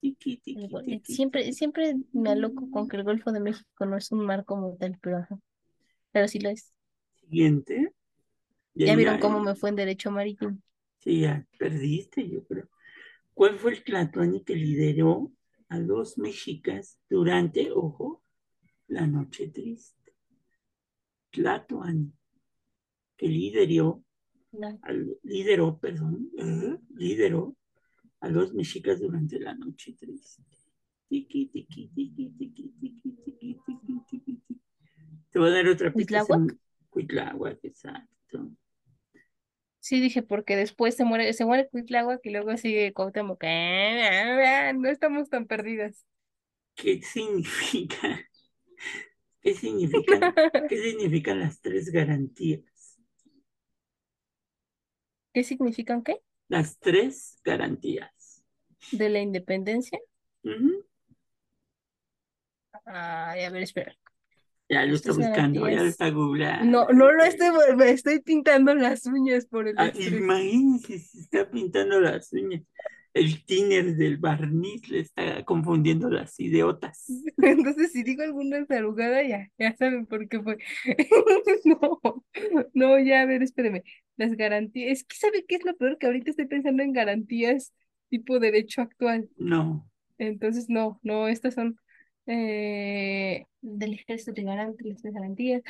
Tiqui, 0.00 0.32
El 0.54 0.68
tiqui, 0.68 0.70
Gol- 0.70 0.86
tiqui, 0.86 1.14
Siempre, 1.14 1.52
siempre 1.52 1.96
me 2.12 2.30
aloco 2.30 2.70
con 2.70 2.88
que 2.88 2.96
el 2.96 3.04
Golfo 3.04 3.30
de 3.32 3.40
México 3.40 3.84
no 3.86 3.96
es 3.98 4.10
un 4.12 4.24
mar 4.24 4.44
como 4.46 4.74
tal, 4.76 4.98
pero 5.02 5.18
ajá. 5.18 5.38
Pero 6.12 6.28
sí 6.28 6.40
lo 6.40 6.50
es. 6.50 6.72
Siguiente. 7.20 7.92
Ya, 8.74 8.86
Ya 8.86 8.94
vieron 8.96 9.18
ya, 9.18 9.18
cómo 9.18 9.40
me 9.40 9.54
fue 9.56 9.70
en 9.70 9.76
derecho 9.76 10.10
marítimo. 10.12 10.58
sí, 10.98 11.20
ya 11.20 11.46
perdiste, 11.58 12.28
yo 12.28 12.44
creo. 12.46 12.68
¿Cuál 13.34 13.58
fue 13.58 13.72
el 13.72 13.82
tlatoani 13.82 14.44
que 14.44 14.54
lideró 14.54 15.32
a 15.68 15.78
los 15.78 16.18
mexicas 16.18 17.00
durante, 17.10 17.72
ojo, 17.72 18.22
la 18.86 19.06
noche 19.08 19.48
triste? 19.48 20.14
Tlatoani, 21.30 22.12
que 23.16 23.26
lideró, 23.26 24.04
no. 24.52 24.78
al, 24.82 25.18
lideró, 25.24 25.78
perdón, 25.80 26.30
eh, 26.38 26.78
lideró 26.94 27.56
a 28.20 28.28
los 28.28 28.54
mexicas 28.54 29.00
durante 29.00 29.40
la 29.40 29.54
noche 29.54 29.94
triste. 29.94 30.44
Tiki, 31.08 31.46
tiki, 31.46 31.88
tiki, 31.88 32.30
tiki, 32.30 32.70
tiki, 32.70 33.12
tiki, 33.18 33.60
tiki, 33.66 34.00
tiki, 34.06 34.20
tiki. 34.20 34.60
Te 35.30 35.38
voy 35.40 35.48
a 35.48 35.52
dar 35.52 35.68
otra 35.68 35.92
pista. 35.92 36.24
Cuitláhuac. 36.24 36.58
Cuitláhuac, 36.88 37.64
exacto. 37.64 38.52
Sí, 39.84 40.00
dije, 40.00 40.22
porque 40.22 40.56
después 40.56 40.96
se 40.96 41.04
muere, 41.04 41.32
se 41.34 41.44
muere 41.44 41.68
Cuitláhuac 41.68 42.20
y 42.24 42.30
luego 42.30 42.56
sigue 42.56 42.92
Cuauhtémoc. 42.94 43.42
Ah, 43.44 44.72
No 44.74 44.88
estamos 44.88 45.28
tan 45.28 45.46
perdidas. 45.46 46.06
¿Qué 46.76 47.02
significa? 47.02 48.20
¿Qué 49.40 49.54
significan? 49.54 50.36
¿Qué 50.66 50.76
significan 50.82 51.38
las 51.38 51.60
tres 51.60 51.90
garantías? 51.90 52.98
¿Qué 55.32 55.44
significan 55.44 56.02
qué? 56.02 56.20
Las 56.48 56.78
tres 56.78 57.38
garantías. 57.44 58.42
¿De 58.90 59.10
la 59.10 59.20
independencia? 59.20 59.98
Ujú. 60.44 60.84
Ay, 62.86 63.44
a 63.44 63.50
ver, 63.50 63.62
espera. 63.62 63.94
Ya 64.68 64.86
lo 64.86 64.94
está 64.94 65.12
buscando, 65.12 65.68
ya 65.68 65.82
lo 65.82 65.88
está 65.88 66.10
googlando. 66.10 66.86
No, 66.86 66.86
no 66.92 67.12
lo 67.12 67.24
estoy, 67.24 67.48
me 67.76 67.90
estoy 67.90 68.20
pintando 68.20 68.74
las 68.74 69.04
uñas 69.06 69.46
por 69.46 69.68
el 69.68 69.74
Ah, 69.76 69.92
imagínense, 69.94 70.98
se 70.98 71.20
está 71.20 71.50
pintando 71.50 72.00
las 72.00 72.32
uñas. 72.32 72.62
El 73.12 73.44
tiner 73.44 73.94
del 73.94 74.16
barniz 74.16 74.88
le 74.88 75.00
está 75.00 75.44
confundiendo 75.44 76.08
las 76.10 76.40
idiotas. 76.40 77.04
Entonces, 77.36 77.92
si 77.92 78.02
digo 78.02 78.22
alguna 78.22 78.64
tarugada, 78.66 79.22
ya, 79.22 79.50
ya 79.58 79.76
saben 79.76 80.06
por 80.06 80.28
qué 80.28 80.40
fue. 80.42 80.58
No, 81.64 82.00
no, 82.74 82.98
ya, 82.98 83.22
a 83.22 83.26
ver, 83.26 83.42
espéreme. 83.42 83.84
Las 84.16 84.36
garantías, 84.36 84.92
es 84.92 85.04
que 85.04 85.16
¿sabe 85.16 85.44
qué 85.46 85.56
es 85.56 85.64
lo 85.64 85.76
peor? 85.76 85.98
Que 85.98 86.06
ahorita 86.06 86.30
estoy 86.30 86.46
pensando 86.46 86.82
en 86.82 86.92
garantías 86.92 87.72
tipo 88.08 88.38
derecho 88.38 88.82
actual. 88.82 89.28
No, 89.36 89.88
Entonces, 90.18 90.66
no, 90.68 91.00
no, 91.02 91.28
estas 91.28 91.54
son 91.54 91.78
eh, 92.26 93.46
del 93.60 93.94
ejército 93.94 94.32
de 94.32 94.42
garante, 94.42 94.84
las 94.88 95.00
tres 95.00 95.14
garantías. 95.14 95.62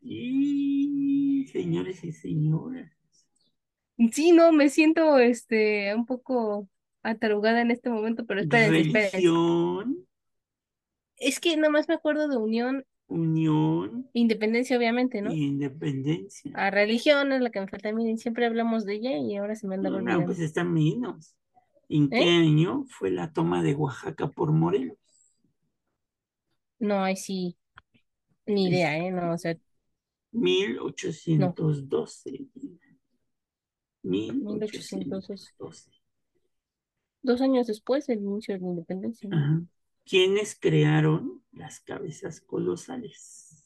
Y 0.00 1.46
señores 1.52 2.04
y 2.04 2.12
señoras, 2.12 2.90
Sí, 4.12 4.32
no, 4.32 4.52
me 4.52 4.68
siento 4.70 5.18
este 5.18 5.94
un 5.94 6.04
poco 6.04 6.68
atarugada 7.02 7.60
en 7.60 7.70
este 7.70 7.90
momento, 7.90 8.26
pero 8.26 8.40
espérense, 8.40 8.80
espérense. 8.80 9.16
religión, 9.16 10.06
Es 11.16 11.38
que 11.38 11.56
nomás 11.56 11.86
me 11.88 11.94
acuerdo 11.94 12.28
de 12.28 12.36
unión, 12.36 12.84
unión 13.06 14.08
independencia, 14.12 14.76
obviamente, 14.76 15.22
¿no? 15.22 15.32
independencia. 15.32 16.50
A 16.54 16.70
religión 16.70 17.32
es 17.32 17.40
la 17.40 17.50
que 17.50 17.60
me 17.60 17.68
falta. 17.68 17.92
Miren, 17.92 18.18
siempre 18.18 18.46
hablamos 18.46 18.84
de 18.84 18.94
ella 18.94 19.16
y 19.16 19.36
ahora 19.36 19.54
se 19.54 19.68
me 19.68 19.76
anda 19.76 19.90
No, 19.90 20.00
no, 20.00 20.24
pues 20.24 20.40
está 20.40 20.64
menos. 20.64 21.36
¿En 21.88 22.10
qué 22.10 22.18
¿Eh? 22.18 22.24
año 22.24 22.84
fue 22.88 23.10
la 23.10 23.32
toma 23.32 23.62
de 23.62 23.74
Oaxaca 23.74 24.28
por 24.28 24.52
Morelos? 24.52 24.98
No, 26.78 27.02
ahí 27.02 27.16
sí, 27.16 27.56
ni 28.46 28.68
idea, 28.68 28.98
¿eh? 28.98 29.12
No, 29.12 29.34
o 29.34 29.38
sea, 29.38 29.56
1812. 30.32 32.46
1812. 34.02 34.04
1812. 34.04 35.90
dos 37.22 37.40
años 37.40 37.66
después 37.66 38.06
del 38.06 38.20
inicio 38.20 38.54
de 38.54 38.60
la 38.60 38.66
independencia. 38.68 39.28
¿no? 39.28 39.36
Ajá. 39.36 39.62
¿Quiénes 40.06 40.56
crearon 40.58 41.42
las 41.52 41.80
cabezas 41.80 42.40
colosales? 42.40 43.64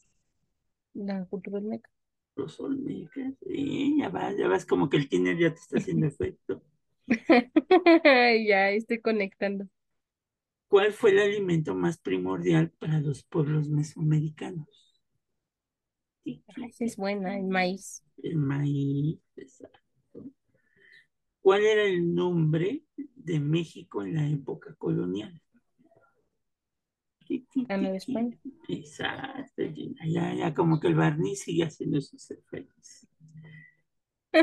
La 0.93 1.25
cultura 1.25 1.57
olmeca. 1.57 1.89
Los 2.37 2.59
olmecas. 2.61 3.35
Sí, 3.47 3.97
ya 3.99 4.09
vas, 4.09 4.35
ya 4.39 4.49
vas 4.49 4.65
como 4.65 4.89
que 4.89 4.97
el 4.97 5.09
tiner 5.11 5.37
ya 5.39 5.53
te 5.53 5.61
está 5.61 5.77
haciendo 5.79 6.07
efecto. 6.07 6.63
Ya 8.47 8.71
estoy 8.71 9.01
conectando. 9.01 9.67
¿Cuál 10.69 10.93
fue 10.93 11.11
el 11.13 11.21
alimento 11.21 11.75
más 11.75 11.99
primordial 11.99 12.71
para 12.79 13.01
los 13.01 13.23
pueblos 13.25 13.69
mesoamericanos? 13.69 14.69
Esa 16.25 16.85
es 16.85 16.97
buena, 16.97 17.39
el 17.39 17.47
maíz. 17.47 18.03
El 18.23 18.37
maíz, 18.37 19.19
exacto. 19.37 19.79
¿Cuál 21.41 21.65
era 21.65 21.85
el 21.85 22.15
nombre 22.15 22.83
de 22.97 23.41
México 23.41 24.03
en 24.03 24.15
la 24.15 24.29
época 24.29 24.75
colonial? 24.75 25.41
La 27.69 27.77
Nueva 27.77 27.97
España. 27.97 28.39
Exacto. 28.69 29.63
Ya, 30.07 30.35
ya 30.35 30.55
como 30.55 30.81
que 30.81 30.89
el 30.89 30.95
barniz 30.95 31.41
sigue 31.41 31.65
haciendo 31.65 32.01
sus 32.01 32.31
efectos. 32.31 33.07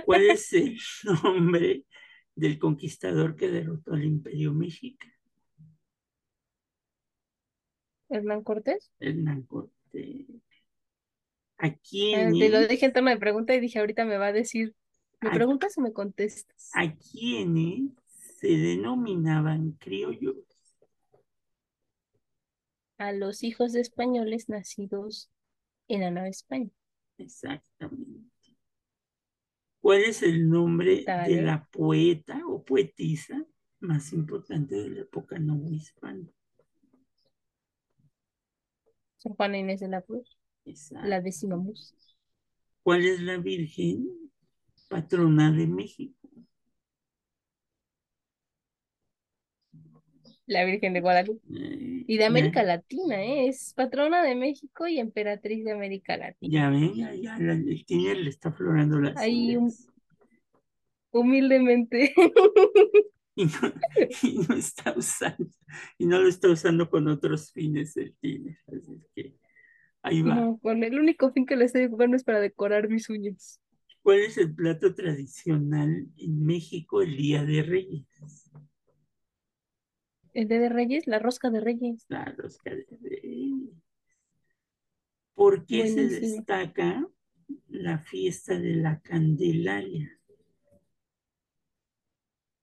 ¿Cuál 0.06 0.30
es 0.30 0.52
el 0.54 0.78
nombre 1.24 1.86
del 2.36 2.60
conquistador 2.60 3.36
que 3.36 3.50
derrotó 3.50 3.94
al 3.94 4.04
Imperio 4.06 4.54
Mexica? 4.54 5.08
Hernán 8.10 8.42
Cortés. 8.44 8.92
Hernán 9.00 9.44
Cortés. 9.44 10.26
¿A 11.58 11.68
Ah, 12.12 12.32
quién 12.32 12.34
Te 12.38 12.50
lo 12.50 12.60
es? 12.62 12.68
dije 12.68 12.86
en 12.88 12.94
tono 12.94 13.10
de 13.12 13.18
pregunta 13.18 13.54
y 13.56 13.60
dije, 13.60 13.78
ahorita 13.80 14.06
me 14.06 14.18
va 14.18 14.28
a 14.28 14.32
decir, 14.34 14.74
¿me 15.22 15.30
¿A, 15.30 15.32
preguntas 15.32 15.78
o 15.78 15.82
me 15.82 15.94
contestas? 15.94 16.82
a 16.82 16.84
quiénes 16.96 17.90
se 18.40 18.50
denominaban 18.50 19.72
criollos? 19.80 20.36
A 22.98 23.14
los 23.14 23.44
hijos 23.44 23.72
de 23.72 23.80
españoles 23.80 24.50
nacidos 24.50 25.30
en 25.88 26.02
la 26.02 26.12
Nueva 26.12 26.30
España. 26.30 26.72
Exactamente. 27.18 28.32
¿Cuál 29.86 30.02
es 30.02 30.24
el 30.24 30.50
nombre 30.50 31.06
de 31.28 31.44
la 31.44 31.64
poeta 31.72 32.42
o 32.48 32.66
poetisa 32.66 33.46
más 33.82 34.14
importante 34.14 34.74
de 34.74 34.90
la 34.90 35.02
época 35.02 35.38
novohispana? 35.38 36.28
San 39.18 39.36
Juana 39.36 39.60
Inés 39.60 39.82
de 39.82 39.88
la 39.90 40.02
Cruz, 40.02 40.40
Exacto. 40.66 41.08
la 41.08 41.22
décima 41.22 41.58
musa. 41.58 41.96
¿Cuál 42.82 43.06
es 43.06 43.22
la 43.22 43.38
Virgen 43.38 44.10
patrona 44.90 45.52
de 45.52 45.68
México? 45.68 46.30
La 50.48 50.64
Virgen 50.66 50.94
de 50.94 51.02
Guadalupe. 51.02 51.42
Eh, 51.56 52.04
Y 52.08 52.18
de 52.18 52.24
ya, 52.24 52.28
América 52.28 52.64
Latina, 52.64 53.24
¿eh? 53.24 53.48
Es 53.48 53.74
patrona 53.76 54.24
de 54.24 54.36
México 54.36 54.88
y 54.88 55.00
emperatriz 55.00 55.66
de 55.66 55.72
América 55.72 56.18
Latina. 56.18 56.54
ya 56.54 56.70
ven, 56.70 56.94
ya, 56.96 57.14
ya, 57.16 57.38
la- 57.40 57.54
el 57.54 57.86
tiner 57.86 58.18
le 58.18 58.30
está 58.30 58.50
aflorando 58.50 59.00
las 59.00 59.16
Ahí 59.18 59.58
humildemente. 61.12 62.14
Y 63.38 63.46
no, 63.46 63.52
y 64.24 64.38
no 64.48 64.56
está 64.56 64.94
usando, 64.98 65.50
y 65.98 66.06
no 66.06 66.20
lo 66.22 66.30
está 66.30 66.50
usando 66.50 66.90
con 66.90 67.08
otros 67.10 67.52
fines 67.52 67.98
el 67.98 68.16
tiner. 68.22 68.58
Así 68.68 68.94
es 68.94 69.08
que 69.14 69.36
Ahí 70.04 70.22
va. 70.22 70.36
No, 70.36 70.58
con 70.60 70.84
el 70.84 71.00
único 71.00 71.32
fin 71.32 71.46
que 71.46 71.56
le 71.58 71.66
estoy 71.66 71.86
ocupando 71.86 72.16
es 72.16 72.24
para 72.24 72.40
decorar 72.40 72.88
mis 72.90 73.10
uñas. 73.10 73.60
¿Cuál 74.04 74.20
es 74.20 74.38
el 74.38 74.54
plato 74.56 74.94
tradicional 74.96 76.08
en 76.18 76.46
México 76.46 77.02
el 77.02 77.18
Día 77.18 77.44
de 77.44 77.64
Reyes? 77.64 78.06
El 80.36 80.48
Día 80.48 80.60
de 80.60 80.70
Reyes, 80.70 81.08
la 81.08 81.18
rosca 81.18 81.50
de 81.50 81.62
Reyes. 81.62 82.08
La 82.10 82.26
rosca 82.26 82.72
de 82.72 82.88
Reyes. 83.00 83.70
¿Por 85.34 85.66
qué 85.66 85.88
se 85.88 86.08
destaca 86.10 87.08
la 87.70 88.00
fiesta 88.00 88.60
de 88.60 88.76
la 88.76 89.00
Candelaria? 89.02 90.20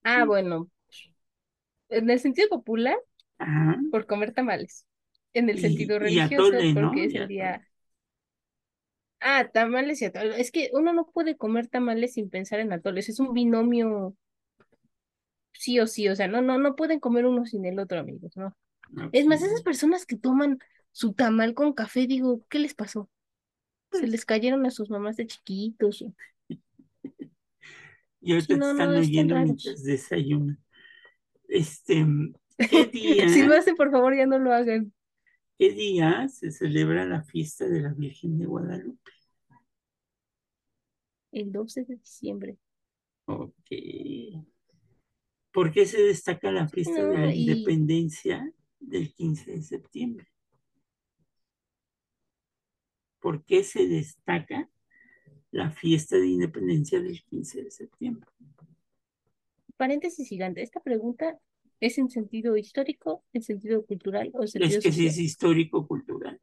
Ah, 0.05 0.25
bueno. 0.25 0.71
En 1.91 2.11
el 2.11 2.19
sentido 2.21 2.49
popular, 2.49 2.97
Ajá. 3.38 3.76
por 3.91 4.07
comer 4.07 4.33
tamales. 4.35 4.87
En 5.35 5.50
el 5.50 5.59
Y- 5.59 5.61
sentido 5.61 5.99
religioso, 5.99 6.57
atole, 6.57 6.73
¿no? 6.75 6.91
porque 6.91 7.05
es 7.07 7.14
el 7.14 7.29
día. 7.29 7.69
Ah, 9.21 9.49
tamales 9.52 10.02
y 10.02 10.07
atole. 10.07 10.41
Es 10.41 10.50
que 10.50 10.71
uno 10.73 10.93
no 10.93 11.07
puede 11.11 11.37
comer 11.37 11.69
tamales 11.69 12.14
sin 12.14 12.29
pensar 12.31 12.61
en 12.61 12.73
atoles. 12.73 13.09
Es 13.09 13.21
un 13.21 13.33
binomio 13.33 14.17
sí 15.62 15.78
o 15.78 15.87
sí. 15.87 16.09
O 16.09 16.16
sea, 16.16 16.26
no, 16.26 16.42
no, 16.42 16.59
no 16.59 16.75
pueden 16.75 16.99
comer 16.99 17.25
uno 17.25 17.47
sin 17.47 17.64
el 17.64 17.78
otro, 17.78 18.00
amigos, 18.00 18.37
¿no? 18.37 18.57
Es 19.12 19.26
más, 19.26 19.42
esas 19.42 19.62
personas 19.62 20.04
que 20.04 20.16
toman 20.16 20.59
su 20.90 21.14
tamal 21.14 21.54
con 21.54 21.73
café, 21.73 22.07
digo, 22.07 22.45
¿qué 22.50 22.59
les 22.59 22.75
pasó? 22.75 23.09
Se 23.92 24.07
les 24.07 24.26
cayeron 24.26 24.66
a 24.66 24.71
sus 24.71 24.90
mamás 24.90 25.16
de 25.16 25.26
chiquitos. 25.26 26.04
y 28.21 28.33
ahorita 28.33 28.57
no, 28.57 28.71
están 28.73 28.92
no, 28.92 28.99
oyendo 28.99 29.37
mientras 29.37 29.83
desayunan. 29.85 30.59
Este, 31.49 32.04
¿qué 32.69 32.87
día, 32.92 33.28
Si 33.28 33.42
lo 33.42 33.54
hacen, 33.54 33.76
por 33.76 33.90
favor, 33.90 34.16
ya 34.16 34.26
no 34.26 34.38
lo 34.38 34.52
hagan. 34.52 34.92
qué 35.59 35.71
día 35.71 36.28
se 36.28 36.50
celebra 36.50 37.07
la 37.07 37.23
fiesta 37.23 37.69
de 37.69 37.83
la 37.83 37.95
Virgen 37.95 38.38
de 38.38 38.47
Guadalupe? 38.47 39.12
El 41.31 41.52
12 41.52 41.85
de 41.85 41.97
diciembre. 41.97 42.59
Ok. 43.26 43.71
¿Por 45.53 45.71
qué 45.73 45.87
se 45.87 46.03
destaca 46.03 46.51
la 46.51 46.69
fiesta 46.69 47.07
de 47.07 47.19
la 47.19 47.35
y 47.35 47.41
independencia 47.41 48.53
del 48.81 49.13
15 49.15 49.53
de 49.53 49.63
septiembre? 49.63 50.27
¿Por 53.21 53.45
qué 53.45 53.63
se 53.63 53.87
destaca 53.87 54.69
la 55.51 55.71
fiesta 55.71 56.17
de 56.17 56.27
independencia 56.27 57.01
del 57.01 57.23
15 57.23 57.63
de 57.63 57.71
septiembre? 57.71 58.27
paréntesis 59.77 60.29
gigante. 60.29 60.63
Esta 60.63 60.81
pregunta 60.81 61.39
es 61.81 61.99
en 61.99 62.09
sentido 62.09 62.57
histórico, 62.57 63.25
en 63.33 63.43
sentido 63.43 63.85
cultural 63.85 64.31
o 64.33 64.43
en 64.43 64.63
Es 64.63 64.79
que 64.79 64.93
sí 64.93 65.07
es 65.07 65.15
social. 65.15 65.25
histórico-cultural. 65.25 66.41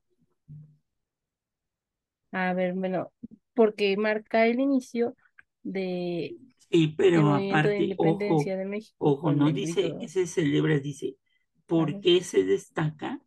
A 2.32 2.54
ver, 2.54 2.74
bueno, 2.74 3.12
porque 3.54 3.96
marca 3.98 4.46
el 4.46 4.60
inicio 4.60 5.16
de 5.64 6.36
Sí, 6.72 6.94
pero 6.96 7.34
aparte, 7.34 7.94
ojo, 7.98 8.14
independencia 8.14 8.58
de 8.58 8.66
México 8.66 8.96
ojo, 9.00 9.32
no 9.34 9.52
dice 9.52 9.96
que 10.00 10.08
se 10.08 10.28
celebra, 10.28 10.80
dice, 10.80 11.18
¿por 11.66 12.00
qué 12.00 12.22
se 12.22 12.44
destaca 12.44 13.20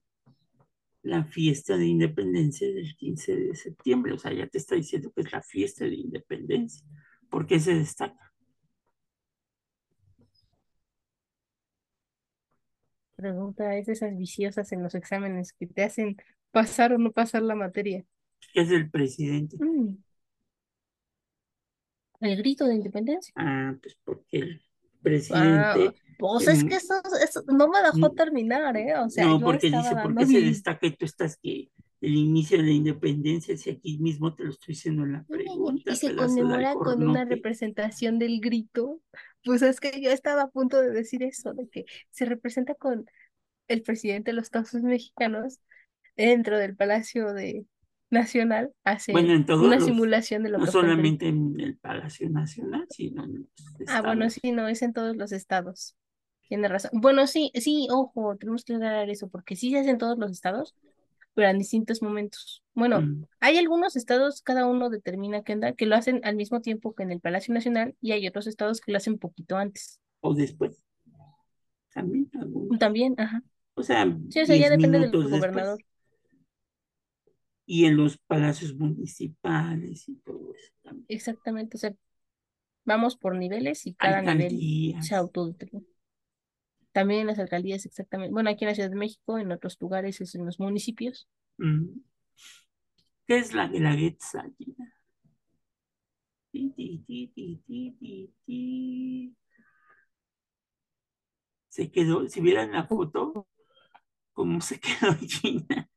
la 1.02 1.25
fiesta 1.25 1.76
de 1.76 1.87
independencia 1.87 2.72
del 2.72 2.96
15 2.96 3.37
de 3.37 3.56
septiembre? 3.56 4.12
O 4.12 4.18
sea, 4.18 4.32
ya 4.32 4.46
te 4.46 4.58
está 4.58 4.76
diciendo 4.76 5.12
que 5.14 5.22
es 5.22 5.32
la 5.32 5.42
fiesta 5.42 5.84
de 5.84 5.96
independencia. 5.96 6.87
¿Por 7.28 7.46
qué 7.46 7.58
se 7.58 7.75
destaca? 7.75 8.32
pregunta 13.22 13.76
es 13.76 13.87
de 13.87 13.92
esas 13.92 14.16
viciosas 14.16 14.72
en 14.72 14.82
los 14.82 14.96
exámenes 14.96 15.52
que 15.52 15.66
te 15.66 15.84
hacen 15.84 16.16
pasar 16.50 16.92
o 16.92 16.99
no 16.99 17.12
pasar 17.12 17.42
la 17.42 17.54
materia. 17.54 18.04
¿Qué 18.52 18.62
es 18.62 18.70
el 18.70 18.90
presidente? 18.90 19.56
Mm, 19.58 19.96
El 22.22 22.37
grito 22.38 22.64
de 22.64 22.76
independencia. 22.76 23.35
Ah, 23.35 23.74
pues 23.82 23.94
porque 24.04 24.38
el 24.38 24.62
Ah, 25.28 25.76
presidente, 25.82 26.00
pues 26.18 26.46
es 26.46 26.64
que 26.64 26.76
eso, 26.76 26.94
eso 27.24 27.42
no 27.48 27.68
me 27.68 27.82
dejó 27.82 28.11
n- 28.11 28.12
terminar, 28.12 28.76
¿eh? 28.76 28.96
O 28.98 29.08
sea, 29.11 29.28
no, 29.28 29.42
porque 29.42 29.70
dice, 29.70 29.96
¿por 29.96 30.16
qué 30.16 30.26
se 30.26 30.40
destaca 30.42 30.87
y 30.87 30.96
tú 30.96 31.04
estás 31.04 31.37
que 31.38 31.70
el 32.00 32.14
inicio 32.16 32.58
de 32.58 32.64
la 32.64 32.72
independencia, 32.72 33.56
si 33.56 33.70
aquí 33.70 33.98
mismo 33.98 34.35
te 34.35 34.44
lo 34.44 34.50
estoy 34.50 34.74
diciendo 34.74 35.04
en 35.04 35.12
la 35.14 35.24
Y 35.28 35.30
pregunta, 35.30 35.94
se 35.96 36.12
pedazo 36.12 36.46
de 36.46 36.54
conmemora 36.54 36.78
con 36.78 37.02
una 37.02 37.24
representación 37.24 38.18
del 38.18 38.40
grito. 38.40 39.00
Pues 39.44 39.62
es 39.62 39.80
que 39.80 40.00
yo 40.00 40.11
estaba 40.11 40.42
a 40.42 40.50
punto 40.50 40.80
de 40.80 40.90
decir 40.90 41.22
eso, 41.22 41.54
de 41.54 41.68
que 41.68 41.85
se 42.11 42.24
representa 42.26 42.74
con 42.74 43.06
el 43.68 43.82
presidente 43.82 44.32
de 44.32 44.37
los 44.37 44.44
Estados 44.46 44.74
mexicanos 44.74 45.61
dentro 46.16 46.58
del 46.58 46.76
Palacio 46.76 47.32
de 47.35 47.66
Nacional, 48.12 48.72
Bueno, 49.11 49.33
hace 49.33 49.35
en 49.35 49.46
todos 49.46 49.66
una 49.66 49.77
los, 49.77 49.85
simulación 49.85 50.42
de 50.42 50.51
lo 50.51 50.59
no 50.59 50.64
que 50.64 50.70
solamente 50.70 51.29
en 51.29 51.59
el 51.61 51.77
Palacio 51.79 52.29
Nacional, 52.31 52.87
sino 52.90 53.25
en 53.25 53.35
los 53.35 53.88
Ah, 53.88 54.03
bueno, 54.03 54.31
sí, 54.31 54.53
no, 54.53 54.68
es 54.68 54.83
en 54.83 54.92
todos 54.92 55.16
los 55.16 55.33
estados. 55.33 55.96
Tiene 56.48 56.68
razón. 56.68 56.90
Bueno, 56.94 57.27
sí, 57.27 57.51
sí, 57.55 57.88
ojo, 57.90 58.37
tenemos 58.37 58.64
que 58.64 58.75
aclarar 58.75 59.09
eso, 59.11 59.29
porque 59.29 59.57
sí 59.57 59.70
se 59.70 59.79
hace 59.81 59.90
en 59.90 59.98
todos 59.98 60.18
los 60.18 60.31
estados, 60.31 60.75
pero 61.35 61.48
en 61.48 61.59
distintos 61.59 62.03
momentos. 62.03 62.62
Bueno, 62.75 63.01
Mm, 63.01 63.25
hay 63.40 63.59
algunos 63.59 63.96
estados, 63.96 64.42
cada 64.42 64.66
uno 64.66 64.90
determina 64.90 65.42
qué 65.42 65.55
onda, 65.55 65.72
que 65.72 65.87
lo 65.87 65.96
hacen 65.96 66.20
al 66.25 66.37
mismo 66.37 66.61
tiempo 66.61 66.94
que 66.94 67.03
en 67.05 67.11
el 67.12 67.20
Palacio 67.20 67.55
Nacional, 67.55 67.96
y 68.01 68.12
hay 68.12 68.27
otros 68.29 68.46
estados 68.46 68.81
que 68.81 68.92
lo 68.92 68.98
hacen 68.98 69.18
poquito 69.18 69.57
antes. 69.57 70.01
o 70.20 70.35
después, 70.35 70.83
también 71.92 72.31
algunos. 72.35 72.79
También, 72.79 73.14
ajá. 73.18 73.42
O 73.75 73.83
sea, 73.83 74.07
Sí, 74.29 74.40
o 74.40 74.46
sea, 74.46 74.57
ya 74.57 74.68
10 74.68 74.70
depende 74.70 74.98
del 74.98 75.11
gobernador. 75.12 75.79
Y 77.64 77.87
en 77.87 77.96
los 77.96 78.18
palacios 78.18 78.75
municipales 78.75 80.09
y 80.09 80.16
todo 80.16 80.53
eso 80.55 80.72
también. 80.83 81.07
Exactamente, 81.09 81.77
o 81.77 81.81
sea, 81.81 81.94
vamos 82.85 83.16
por 83.16 83.37
niveles 83.37 83.87
y 83.87 83.94
cada 83.94 84.20
nivel 84.20 84.37
se 84.38 84.46
Alcaldías. 84.48 85.12
autodetermina. 85.12 85.87
También 86.92 87.20
en 87.22 87.27
las 87.29 87.38
alcaldías, 87.38 87.87
exactamente. 87.87 88.33
Bueno, 88.33 88.51
aquí 88.51 88.64
en 88.64 88.68
la 88.70 88.75
Ciudad 88.75 88.90
de 88.90 88.96
México, 88.96 89.38
en 89.38 89.51
otros 89.51 89.79
lugares, 89.81 90.20
es 90.20 90.35
en 90.35 90.44
los 90.44 90.61
municipios. 90.61 91.27
¿Qué 93.27 93.38
es 93.38 93.55
la 93.55 93.68
guelaguetza, 93.68 94.44
ti, 94.59 94.75
ti, 96.66 98.33
ti. 98.44 99.35
Se 101.68 101.90
quedó, 101.90 102.29
si 102.29 102.40
vieran 102.42 102.72
la 102.72 102.87
foto, 102.87 103.48
cómo 104.33 104.61
se 104.61 104.81
quedó 104.81 105.14
Gina. 105.20 105.88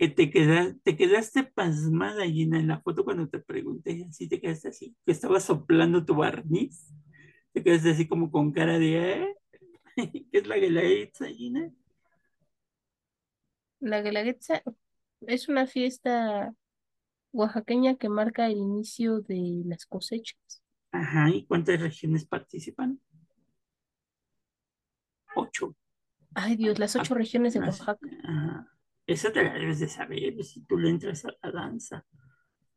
Que 0.00 0.08
te 0.08 0.30
quedaste, 0.30 0.80
te 0.82 0.96
quedaste 0.96 1.44
pasmada, 1.44 2.24
Gina, 2.24 2.58
en 2.58 2.68
la 2.68 2.80
foto 2.80 3.04
cuando 3.04 3.28
te 3.28 3.38
pregunté, 3.38 4.06
así 4.08 4.26
te 4.30 4.40
quedaste 4.40 4.68
así, 4.68 4.96
que 5.04 5.12
estabas 5.12 5.44
soplando 5.44 6.06
tu 6.06 6.14
barniz. 6.14 6.90
Te 7.52 7.62
quedaste 7.62 7.90
así 7.90 8.08
como 8.08 8.30
con 8.30 8.50
cara 8.50 8.78
de, 8.78 8.96
¿eh? 8.96 9.36
¿Qué 10.32 10.38
es 10.38 10.46
la 10.46 10.56
guelaguetza, 10.56 11.26
Gina? 11.26 11.70
La 13.80 14.00
Guelaguetza 14.00 14.62
es 15.20 15.50
una 15.50 15.66
fiesta 15.66 16.54
oaxaqueña 17.32 17.96
que 17.96 18.08
marca 18.08 18.46
el 18.46 18.56
inicio 18.56 19.20
de 19.20 19.64
las 19.66 19.84
cosechas. 19.84 20.62
Ajá, 20.92 21.28
¿y 21.28 21.44
cuántas 21.44 21.78
regiones 21.78 22.24
participan? 22.24 22.98
Ocho. 25.36 25.76
Ay, 26.34 26.56
Dios, 26.56 26.78
las 26.78 26.96
ocho 26.96 27.12
regiones 27.12 27.52
de 27.52 27.60
Oaxaca. 27.60 27.98
ajá. 28.24 28.66
Esa 29.14 29.30
te 29.32 29.42
la 29.44 29.52
debes 29.54 29.80
de 29.80 29.88
saber 29.88 30.42
si 30.44 30.62
tú 30.64 30.78
le 30.78 30.88
entras 30.90 31.24
a 31.26 31.32
la 31.42 31.50
danza. 31.52 32.06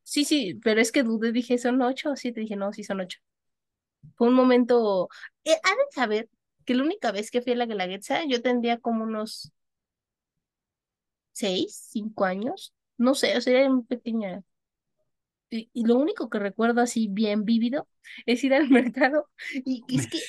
Sí, 0.04 0.26
sí, 0.26 0.56
pero 0.64 0.82
es 0.82 0.92
que 0.92 1.04
dudé, 1.04 1.32
dije, 1.32 1.58
¿son 1.58 1.82
ocho 1.82 2.12
o 2.12 2.16
siete? 2.16 2.42
Dije, 2.42 2.56
no, 2.56 2.74
sí 2.74 2.84
son 2.84 3.00
ocho. 3.02 3.20
Fue 4.16 4.28
un 4.30 4.36
momento. 4.36 5.10
Eh, 5.46 5.58
saber 5.92 6.30
que 6.66 6.76
la 6.76 6.84
única 6.84 7.12
vez 7.12 7.32
que 7.32 7.42
fui 7.42 7.54
a 7.54 7.56
la 7.56 7.66
Guelaguetza, 7.66 8.26
yo 8.28 8.42
tendría 8.42 8.80
como 8.80 9.04
unos 9.06 9.54
seis, 11.32 11.88
cinco 11.92 12.26
años. 12.26 12.74
No 12.98 13.16
sé, 13.16 13.38
o 13.38 13.42
sea, 13.42 13.60
era 13.60 13.70
muy 13.70 13.84
pequeña. 13.84 14.44
Y, 15.54 15.70
y 15.74 15.86
lo 15.86 15.98
único 15.98 16.30
que 16.30 16.40
recuerdo 16.40 16.82
así 16.82 17.08
bien 17.12 17.46
vívido 17.46 17.88
es 18.26 18.44
ir 18.44 18.54
al 18.54 18.70
mercado. 18.70 19.30
Y, 19.54 19.84
y 19.88 20.00
es 20.00 20.08
que 20.08 20.20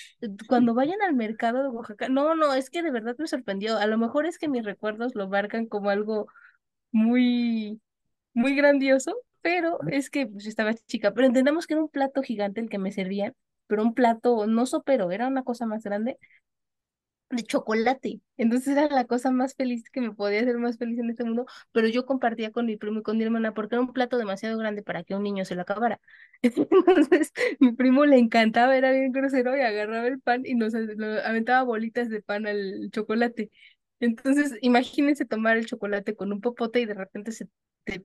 cuando 0.49 0.75
vayan 0.75 1.01
al 1.03 1.15
mercado 1.15 1.63
de 1.63 1.69
Oaxaca, 1.69 2.09
no, 2.09 2.35
no, 2.35 2.55
es 2.55 2.71
que 2.71 2.83
de 2.83 2.91
verdad 2.91 3.17
me 3.19 3.27
sorprendió. 3.27 3.79
A 3.79 3.87
lo 3.87 3.99
mejor 3.99 4.27
es 4.27 4.39
que 4.39 4.49
mis 4.49 4.65
recuerdos 4.65 5.15
lo 5.15 5.29
marcan 5.29 5.67
como 5.67 5.91
algo 5.91 6.29
muy, 6.93 7.81
muy 8.35 8.55
grandioso, 8.57 9.17
pero 9.43 9.79
es 9.91 10.11
que 10.11 10.27
pues, 10.27 10.47
estaba 10.47 10.75
chica. 10.75 11.15
Pero 11.15 11.27
entendamos 11.27 11.67
que 11.67 11.75
era 11.75 11.83
un 11.83 11.89
plato 11.89 12.23
gigante 12.23 12.61
el 12.61 12.69
que 12.69 12.79
me 12.79 12.93
servían, 12.93 13.35
pero 13.67 13.83
un 13.83 13.95
plato 13.95 14.47
no 14.47 14.67
sopero, 14.67 15.11
era 15.11 15.29
una 15.29 15.43
cosa 15.45 15.67
más 15.67 15.83
grande 15.85 16.19
de 17.35 17.43
chocolate. 17.45 18.21
Entonces 18.37 18.69
era 18.77 18.89
la 18.89 19.05
cosa 19.07 19.31
más 19.31 19.55
feliz 19.55 19.89
que 19.91 20.01
me 20.01 20.13
podía 20.13 20.41
hacer 20.41 20.59
más 20.59 20.79
feliz 20.79 20.99
en 20.99 21.11
este 21.11 21.25
mundo, 21.25 21.47
pero 21.73 21.89
yo 21.89 22.07
compartía 22.07 22.51
con 22.51 22.67
mi 22.67 22.77
primo 22.77 23.01
y 23.01 23.03
con 23.03 23.17
mi 23.19 23.25
hermana 23.25 23.55
porque 23.55 23.75
era 23.77 23.83
un 23.83 23.93
plato 23.93 24.19
demasiado 24.19 24.59
grande 24.59 24.83
para 24.83 25.05
que 25.05 25.15
un 25.15 25.23
niño 25.23 25.45
se 25.45 25.55
lo 25.55 25.63
acabara. 25.63 26.01
Entonces 26.43 27.33
mi 27.61 27.73
primo 27.73 28.05
le 28.07 28.19
encantaba, 28.19 28.77
era 28.77 28.91
bien 28.93 29.13
grosero 29.13 29.57
y 29.57 29.61
agarraba 29.61 30.07
el 30.09 30.21
pan 30.21 30.43
y 30.45 30.55
nos 30.55 30.75
aventaba 30.75 31.63
bolitas 31.63 32.09
de 32.09 32.23
pan 32.23 32.47
al 32.47 32.91
chocolate. 32.93 33.51
Entonces, 34.01 34.53
imagínense 34.61 35.25
tomar 35.25 35.57
el 35.57 35.67
chocolate 35.67 36.15
con 36.17 36.33
un 36.33 36.41
popote 36.41 36.81
y 36.81 36.87
de 36.87 36.95
repente 36.95 37.33
se 37.33 37.49
te 37.85 38.05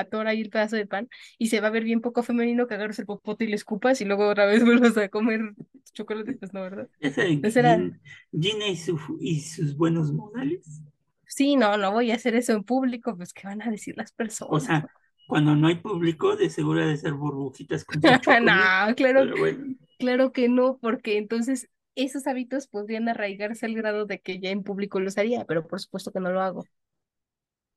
atora 0.00 0.30
ahí 0.30 0.40
el 0.42 0.50
pedazo 0.50 0.76
de 0.76 0.86
pan 0.86 1.08
y 1.38 1.48
se 1.48 1.60
va 1.60 1.68
a 1.68 1.70
ver 1.70 1.84
bien 1.84 2.00
poco 2.00 2.22
femenino 2.22 2.66
que 2.66 2.74
agarres 2.74 2.98
el 2.98 3.06
popote 3.06 3.44
y 3.44 3.48
le 3.48 3.56
escupas 3.56 4.00
y 4.00 4.04
luego 4.04 4.28
otra 4.28 4.46
vez 4.46 4.64
vuelvas 4.64 4.96
a 4.98 5.08
comer 5.08 5.54
chocolate, 5.94 6.34
pues 6.34 6.52
no, 6.52 6.62
¿verdad? 6.62 6.88
Gin- 7.00 8.00
Gina 8.32 8.68
y, 8.68 8.76
su- 8.76 9.18
y 9.20 9.40
sus 9.40 9.76
buenos 9.76 10.12
modales. 10.12 10.82
Sí, 11.26 11.56
no, 11.56 11.76
no 11.76 11.92
voy 11.92 12.10
a 12.12 12.14
hacer 12.16 12.34
eso 12.36 12.52
en 12.52 12.64
público, 12.64 13.16
pues 13.16 13.32
¿qué 13.32 13.46
van 13.46 13.62
a 13.62 13.70
decir 13.70 13.96
las 13.96 14.12
personas? 14.12 14.52
O 14.52 14.60
sea, 14.60 14.86
cuando 15.26 15.56
no 15.56 15.68
hay 15.68 15.76
público, 15.76 16.36
de 16.36 16.50
seguro 16.50 16.82
ha 16.82 16.86
de 16.86 16.96
ser 16.96 17.14
burbujitas 17.14 17.84
con 17.84 18.00
no, 18.44 18.94
claro, 18.96 19.36
bueno, 19.38 19.74
claro 19.98 20.32
que 20.32 20.48
no, 20.48 20.78
porque 20.80 21.18
entonces 21.18 21.68
esos 21.96 22.26
hábitos 22.26 22.66
podrían 22.68 23.08
arraigarse 23.08 23.66
al 23.66 23.74
grado 23.74 24.06
de 24.06 24.20
que 24.20 24.38
ya 24.40 24.50
en 24.50 24.62
público 24.62 25.00
los 25.00 25.18
haría, 25.18 25.44
pero 25.44 25.66
por 25.66 25.80
supuesto 25.80 26.12
que 26.12 26.20
no 26.20 26.30
lo 26.30 26.40
hago. 26.42 26.64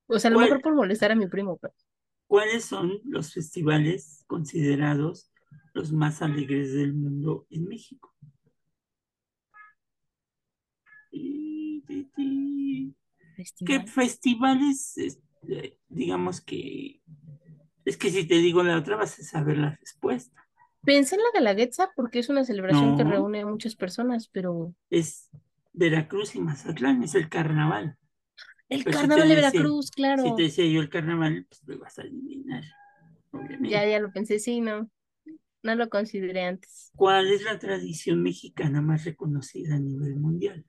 O 0.08 0.19
sea, 0.19 0.30
a 0.30 0.32
lo 0.32 0.38
¿Cuál- 0.38 0.49
mejor 0.49 0.62
por 0.62 0.75
molestar 0.75 1.12
a 1.12 1.15
mi 1.15 1.27
primo, 1.27 1.58
pero 1.58 1.73
¿cuáles 2.27 2.65
son 2.65 2.99
los 3.05 3.33
festivales 3.33 4.23
considerados 4.27 5.31
los 5.73 5.91
más 5.91 6.21
alegres 6.21 6.73
del 6.73 6.93
mundo 6.93 7.47
en 7.49 7.67
México? 7.67 8.13
¿Qué 11.11 11.81
festival. 13.35 13.87
festivales, 13.87 14.97
este, 14.97 15.77
digamos 15.87 16.41
que... 16.41 17.01
Es 17.85 17.95
que 17.95 18.09
si 18.09 18.25
te 18.25 18.35
digo 18.35 18.63
la 18.63 18.77
otra 18.77 18.97
vas 18.97 19.17
a 19.19 19.23
saber 19.23 19.57
la 19.57 19.75
respuesta. 19.77 20.45
Pensé 20.83 21.15
en 21.15 21.21
la 21.21 21.39
Guelaguetza 21.39 21.91
porque 21.95 22.19
es 22.19 22.29
una 22.29 22.43
celebración 22.43 22.97
que 22.97 23.03
reúne 23.03 23.41
a 23.41 23.45
muchas 23.45 23.75
personas, 23.75 24.27
pero 24.27 24.73
Es 24.89 25.29
Veracruz 25.73 26.35
y 26.35 26.41
Mazatlán, 26.41 27.03
es 27.03 27.15
el 27.15 27.29
carnaval. 27.29 27.97
El 28.69 28.84
carnaval 28.86 29.30
de 29.30 29.36
Veracruz, 29.36 29.91
claro. 29.91 30.23
Si 30.23 30.36
te 30.36 30.43
decía 30.43 30.65
yo 30.65 30.82
el 30.82 30.89
carnaval, 30.89 31.45
pues 31.49 31.62
lo 31.65 31.80
vas 31.80 31.97
a 31.99 32.01
adivinar, 32.03 32.63
obviamente. 33.32 33.69
Ya, 33.69 33.86
ya 33.86 33.99
lo 33.99 34.12
pensé, 34.12 34.39
sí, 34.39 34.62
no, 34.62 34.89
no 35.63 35.75
lo 35.75 35.89
consideré 35.89 36.43
antes. 36.43 36.91
¿Cuál 36.95 37.27
es 37.32 37.43
la 37.43 37.60
tradición 37.60 38.23
mexicana 38.23 38.82
más 38.82 39.06
reconocida 39.06 39.75
a 39.75 39.80
nivel 39.80 40.15
mundial? 40.17 40.65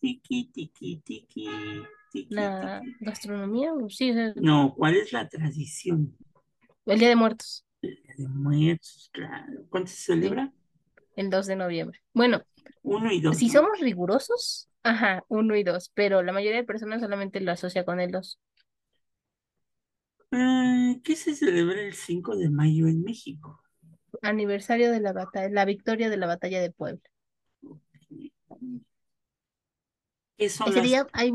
Tiki, 0.00 0.50
tiki, 0.52 1.02
tiki, 1.04 1.46
tiki, 2.12 2.30
La 2.30 2.80
tiki. 2.80 3.04
gastronomía, 3.04 3.72
sí, 3.88 4.12
No, 4.36 4.74
¿cuál 4.76 4.96
es 4.96 5.12
la 5.12 5.28
tradición? 5.28 6.16
el 6.86 6.98
Día 6.98 7.08
de 7.08 7.16
Muertos, 7.16 7.64
El 7.82 7.96
Día 7.96 8.14
de 8.18 8.28
muertos, 8.28 9.10
claro. 9.12 9.66
¿Cuánto 9.68 9.90
se 9.90 9.96
celebra? 10.12 10.52
el 11.16 11.30
2 11.30 11.46
de 11.46 11.56
noviembre. 11.56 12.00
Bueno, 12.12 12.42
Uno 12.82 13.12
y 13.12 13.20
dos. 13.20 13.36
si 13.38 13.50
somos 13.50 13.78
rigurosos, 13.80 14.68
ajá, 14.82 15.24
uno 15.28 15.56
y 15.56 15.64
dos, 15.64 15.90
pero 15.94 16.22
la 16.22 16.32
mayoría 16.32 16.58
de 16.60 16.64
personas 16.64 17.00
solamente 17.00 17.40
lo 17.40 17.52
asocia 17.52 17.84
con 17.84 18.00
el 18.00 18.10
dos. 18.12 18.38
Ah, 20.30 20.94
¿qué 21.02 21.16
se 21.16 21.34
celebra 21.34 21.80
el 21.82 21.94
5 21.94 22.36
de 22.36 22.48
mayo 22.48 22.86
en 22.86 23.02
México? 23.02 23.60
Aniversario 24.20 24.90
de 24.92 25.00
la 25.00 25.14
batalla, 25.14 25.48
la 25.48 25.64
victoria 25.64 26.10
de 26.10 26.18
la 26.18 26.26
batalla 26.26 26.60
de 26.60 26.70
Puebla. 26.70 27.00
¿Qué 30.36 30.48
son 30.48 30.68
Ese 30.68 30.80
las- 30.80 30.88
día 30.88 31.06
hay 31.12 31.32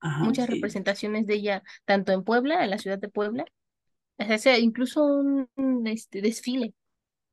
Ajá, 0.00 0.24
muchas 0.24 0.48
sí. 0.48 0.50
representaciones 0.50 1.26
de 1.26 1.34
ella, 1.34 1.62
tanto 1.84 2.12
en 2.12 2.24
Puebla, 2.24 2.64
en 2.64 2.70
la 2.70 2.78
ciudad 2.78 2.98
de 2.98 3.08
Puebla, 3.08 3.44
o 4.18 4.38
sea, 4.38 4.58
incluso 4.58 5.04
un 5.04 5.48
un, 5.56 5.86
este, 5.88 6.22
desfile. 6.22 6.74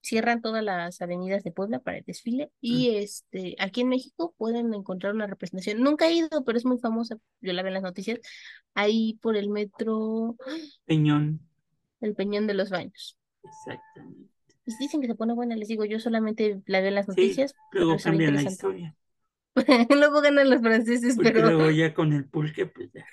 Cierran 0.04 0.42
todas 0.42 0.64
las 0.64 1.02
avenidas 1.02 1.44
de 1.44 1.52
Puebla 1.54 1.80
para 1.80 1.98
el 2.00 2.04
desfile 2.06 2.52
y 2.62 2.98
este 2.98 3.56
aquí 3.60 3.82
en 3.82 3.90
México 3.90 4.36
pueden 4.38 4.74
encontrar 4.74 5.16
una 5.16 5.28
representación. 5.28 5.82
Nunca 5.82 6.08
he 6.10 6.14
ido, 6.16 6.44
pero 6.46 6.58
es 6.58 6.66
muy 6.66 6.78
famosa. 6.80 7.18
Yo 7.42 7.54
la 7.54 7.64
veo 7.64 7.70
en 7.70 7.76
las 7.76 7.84
noticias. 7.84 8.20
Ahí 8.76 9.20
por 9.22 9.38
el 9.38 9.50
metro 9.50 10.36
Peñón, 10.86 11.40
El 12.02 12.14
Peñón 12.14 12.46
de 12.46 12.54
los 12.54 12.70
Baños. 12.70 13.18
exactamente. 13.44 14.30
Y 14.66 14.76
dicen 14.78 15.02
que 15.02 15.08
se 15.08 15.16
pone 15.16 15.34
buena, 15.34 15.56
les 15.56 15.68
digo, 15.70 15.86
yo 15.86 16.00
solamente 16.00 16.62
la 16.68 16.80
veo 16.80 16.90
en 16.90 16.96
las 16.96 17.08
Sí, 17.08 17.10
noticias, 17.10 17.54
luego 17.72 18.00
se 18.00 18.10
ve 18.12 18.18
cambian 18.18 18.36
la 18.36 18.42
historia. 18.44 18.96
Luego 19.90 20.22
ganan 20.22 20.50
los 20.50 20.62
franceses, 20.62 21.16
Porque 21.16 21.32
pero, 21.34 21.50
luego 21.50 21.72
ya 21.72 21.94
con 21.94 22.14
el 22.14 22.26
pulque, 22.28 22.66
pues 22.66 22.92
ya. 22.94 23.06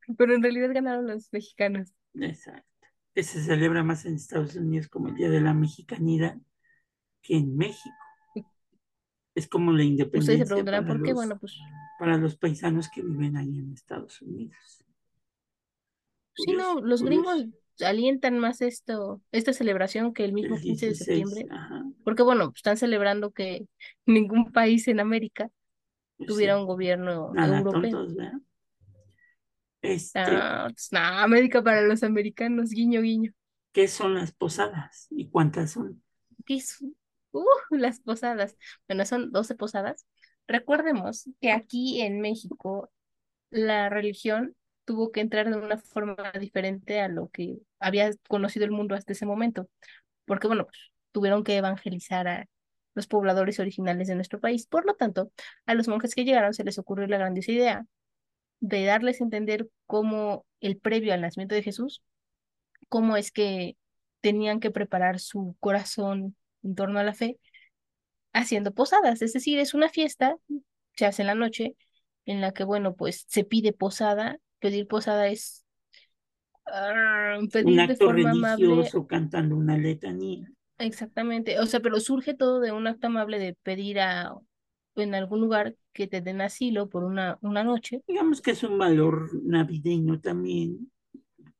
pero 0.18 0.34
en 0.34 0.42
realidad 0.42 0.72
ganaron 0.72 1.06
los 1.06 1.32
mexicanos. 1.32 1.92
Exacto. 2.14 2.73
Que 3.14 3.22
se 3.22 3.42
celebra 3.42 3.82
más 3.82 4.04
en 4.04 4.14
Estados 4.14 4.56
Unidos 4.56 4.88
como 4.88 5.08
el 5.08 5.14
Día 5.14 5.30
de 5.30 5.40
la 5.40 5.54
Mexicanidad 5.54 6.36
que 7.22 7.36
en 7.36 7.56
México. 7.56 7.94
Es 9.34 9.48
como 9.48 9.72
la 9.72 9.82
Ustedes 9.82 9.86
se 9.86 9.90
independencia 9.90 10.44
preguntarán 10.44 10.86
para 10.86 10.98
por 10.98 11.02
qué, 11.02 11.10
los, 11.10 11.16
bueno, 11.16 11.38
pues 11.38 11.58
para 11.98 12.18
los 12.18 12.36
paisanos 12.36 12.88
que 12.88 13.02
viven 13.02 13.36
ahí 13.36 13.58
en 13.58 13.72
Estados 13.72 14.20
Unidos. 14.22 14.84
sí, 16.34 16.52
no, 16.52 16.80
los 16.80 17.02
curioso. 17.02 17.04
gringos 17.04 17.54
alientan 17.80 18.38
más 18.38 18.60
esto, 18.60 19.20
esta 19.32 19.52
celebración 19.52 20.12
que 20.12 20.24
el 20.24 20.32
mismo 20.32 20.56
El 20.56 20.62
15 20.62 20.86
de 20.86 20.92
16, 20.92 21.06
septiembre, 21.06 21.46
ajá, 21.50 21.84
porque 22.04 22.22
bueno, 22.22 22.52
están 22.54 22.76
celebrando 22.76 23.32
que 23.32 23.66
ningún 24.06 24.52
país 24.52 24.86
en 24.88 25.00
América 25.00 25.50
pues 26.16 26.28
tuviera 26.28 26.54
sí. 26.54 26.60
un 26.60 26.66
gobierno 26.66 27.32
Nada 27.34 27.58
europeo. 27.58 28.06
Este, 29.84 30.20
pues, 30.24 30.88
no, 30.92 30.98
América 30.98 31.62
para 31.62 31.82
los 31.82 32.02
americanos, 32.02 32.70
guiño, 32.70 33.02
guiño. 33.02 33.32
¿qué 33.74 33.88
son 33.88 34.14
las 34.14 34.32
posadas 34.32 35.08
y 35.10 35.28
cuántas 35.28 35.72
son? 35.72 36.02
¿Qué 36.46 36.54
es? 36.54 36.80
Uh, 37.32 37.44
las 37.70 38.00
posadas. 38.00 38.56
Bueno, 38.88 39.04
son 39.04 39.32
12 39.32 39.56
posadas. 39.56 40.06
Recordemos 40.46 41.28
que 41.40 41.50
aquí 41.50 42.00
en 42.00 42.20
México 42.20 42.90
la 43.50 43.90
religión 43.90 44.56
tuvo 44.84 45.10
que 45.10 45.20
entrar 45.20 45.50
de 45.50 45.56
una 45.56 45.78
forma 45.78 46.32
diferente 46.40 47.00
a 47.00 47.08
lo 47.08 47.28
que 47.30 47.58
había 47.80 48.10
conocido 48.28 48.64
el 48.64 48.70
mundo 48.70 48.94
hasta 48.94 49.12
ese 49.12 49.26
momento, 49.26 49.68
porque 50.24 50.46
bueno, 50.46 50.64
pues, 50.66 50.78
tuvieron 51.12 51.42
que 51.44 51.56
evangelizar 51.56 52.28
a 52.28 52.46
los 52.94 53.06
pobladores 53.08 53.58
originales 53.58 54.08
de 54.08 54.14
nuestro 54.14 54.40
país. 54.40 54.66
Por 54.66 54.86
lo 54.86 54.94
tanto, 54.94 55.32
a 55.66 55.74
los 55.74 55.88
monjes 55.88 56.14
que 56.14 56.24
llegaron 56.24 56.54
se 56.54 56.64
les 56.64 56.78
ocurrió 56.78 57.06
la 57.08 57.18
grandiosa 57.18 57.52
idea 57.52 57.86
de 58.66 58.84
darles 58.86 59.20
a 59.20 59.24
entender 59.24 59.68
cómo 59.86 60.46
el 60.60 60.78
previo 60.78 61.12
al 61.12 61.20
nacimiento 61.20 61.54
de 61.54 61.62
Jesús, 61.62 62.02
cómo 62.88 63.18
es 63.18 63.30
que 63.30 63.76
tenían 64.20 64.58
que 64.58 64.70
preparar 64.70 65.20
su 65.20 65.54
corazón 65.60 66.34
en 66.62 66.74
torno 66.74 66.98
a 66.98 67.04
la 67.04 67.12
fe, 67.12 67.38
haciendo 68.32 68.72
posadas. 68.72 69.20
Es 69.20 69.34
decir, 69.34 69.58
es 69.58 69.74
una 69.74 69.90
fiesta, 69.90 70.36
se 70.96 71.04
hace 71.04 71.22
en 71.22 71.26
la 71.26 71.34
noche, 71.34 71.76
en 72.24 72.40
la 72.40 72.52
que, 72.52 72.64
bueno, 72.64 72.94
pues 72.96 73.26
se 73.28 73.44
pide 73.44 73.74
posada. 73.74 74.38
Pedir 74.60 74.86
posada 74.86 75.28
es 75.28 75.66
ah, 76.64 77.36
pedir 77.52 77.66
Un 77.66 77.76
de 77.76 77.82
acto 77.82 78.06
forma 78.06 78.30
amable. 78.30 78.64
religioso 78.64 79.06
cantando 79.06 79.56
una 79.56 79.76
letanía. 79.76 80.50
Exactamente, 80.78 81.60
o 81.60 81.66
sea, 81.66 81.80
pero 81.80 82.00
surge 82.00 82.32
todo 82.32 82.60
de 82.60 82.72
un 82.72 82.86
acto 82.86 83.08
amable 83.08 83.38
de 83.38 83.52
pedir 83.62 84.00
a 84.00 84.34
en 84.96 85.14
algún 85.14 85.40
lugar 85.42 85.76
que 85.94 86.06
te 86.06 86.20
den 86.20 86.42
asilo 86.42 86.88
por 86.88 87.04
una, 87.04 87.38
una 87.40 87.64
noche. 87.64 88.02
Digamos 88.06 88.42
que 88.42 88.50
es 88.50 88.62
un 88.62 88.76
valor 88.76 89.30
navideño 89.44 90.20
también. 90.20 90.90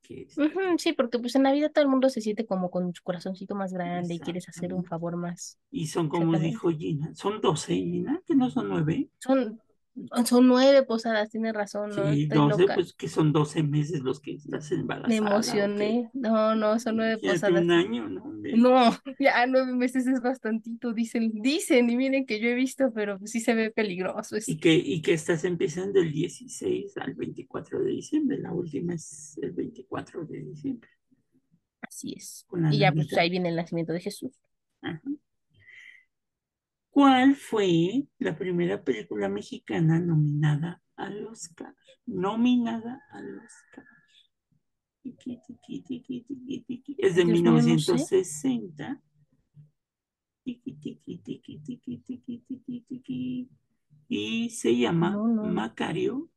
Que 0.03 0.23
este, 0.23 0.41
Ujú, 0.43 0.77
sí, 0.77 0.93
porque 0.93 1.17
pues 1.17 1.35
en 1.35 1.43
Navidad 1.43 1.71
todo 1.73 1.83
el 1.83 1.89
mundo 1.89 2.09
se 2.09 2.21
siente 2.21 2.45
como 2.45 2.69
con 2.69 2.93
su 2.93 3.01
corazoncito 3.01 3.55
más 3.55 3.73
grande 3.73 4.13
y 4.13 4.19
quieres 4.19 4.47
hacer 4.47 4.73
un 4.73 4.83
favor 4.83 5.15
más. 5.17 5.57
y 5.71 5.87
son 5.87 6.09
como 6.09 6.37
dijo 6.37 6.69
Gina, 6.69 7.15
son 7.15 7.41
12, 7.41 7.73
Gina, 7.73 8.21
que 8.25 8.35
no 8.35 8.49
son 8.51 8.69
9. 8.69 9.09
Son, 9.19 9.59
son 10.25 10.47
nueve 10.47 10.83
posadas, 10.83 11.29
tienes 11.29 11.53
razón, 11.53 11.95
¿no? 11.95 12.13
Sí, 12.13 12.23
Estoy 12.23 12.41
12, 12.49 12.61
loca. 12.61 12.75
pues 12.75 12.93
que 12.93 13.07
son 13.07 13.31
12 13.31 13.63
meses 13.63 14.01
los 14.01 14.19
que 14.19 14.33
estás 14.33 14.71
embarazada. 14.71 15.07
Me 15.07 15.15
emocioné. 15.17 16.09
No, 16.13 16.55
no, 16.55 16.79
son 16.79 16.97
nueve 16.97 17.17
Imagínate 17.21 17.53
posadas. 17.53 17.63
un 17.63 17.71
año, 17.71 18.09
¿no? 18.09 18.35
No, 18.55 18.91
ya 19.19 19.45
nueve 19.47 19.73
meses 19.73 20.07
es 20.07 20.21
bastantito, 20.21 20.93
dicen, 20.93 21.31
dicen, 21.41 21.89
y 21.89 21.95
miren 21.97 22.25
que 22.25 22.39
yo 22.39 22.49
he 22.49 22.53
visto, 22.55 22.91
pero 22.93 23.19
sí 23.25 23.39
se 23.39 23.53
ve 23.55 23.71
peligroso. 23.71 24.35
Es, 24.35 24.47
Y 24.47 24.57
que, 24.59 24.73
y 24.75 25.01
que 25.01 25.13
estas 25.13 25.43
empiezan 25.45 25.93
del 25.93 26.11
16 26.11 26.97
al 26.97 27.13
24 27.15 27.79
de 27.79 27.91
diciembre. 27.91 28.37
La 28.39 28.51
última 28.53 28.93
es 28.93 29.37
el 29.41 29.51
24 29.51 30.25
de 30.25 30.39
diciembre. 30.43 30.89
así 31.81 32.13
es. 32.17 32.45
Y 32.71 32.79
ya 32.79 32.91
pues 32.91 33.13
ahí 33.17 33.29
viene 33.29 33.49
el 33.49 33.55
nacimiento 33.55 33.93
de 33.93 34.01
Jesús. 34.01 34.33
Ajá. 34.81 35.01
¿Cuál 36.95 37.35
fue 37.35 38.07
la 38.19 38.37
primera 38.37 38.81
película 38.81 39.27
mexicana 39.27 39.99
nominada 39.99 40.81
al 40.95 41.27
Oscar? 41.27 41.75
Nominada 42.05 43.03
al 43.11 43.39
Oscar. 43.39 43.83
Es 45.03 45.17
de 47.15 47.21
Ay, 47.21 47.27
Dios 47.27 47.41
mío, 47.41 47.51
no 47.51 47.61
sé. 47.61 47.67
1960. 47.71 49.01
Tiqui, 50.45 50.73
tiqui, 50.75 51.17
tiqui, 51.17 51.59
tiqui, 51.59 51.97
tiqui, 51.97 52.39
tiqui, 52.47 52.81
tiqui. 52.87 53.49
Y 54.07 54.49
se 54.51 54.77
llama 54.77 55.09
No, 55.09 55.27
no. 55.27 55.43
Macario, 55.43 56.29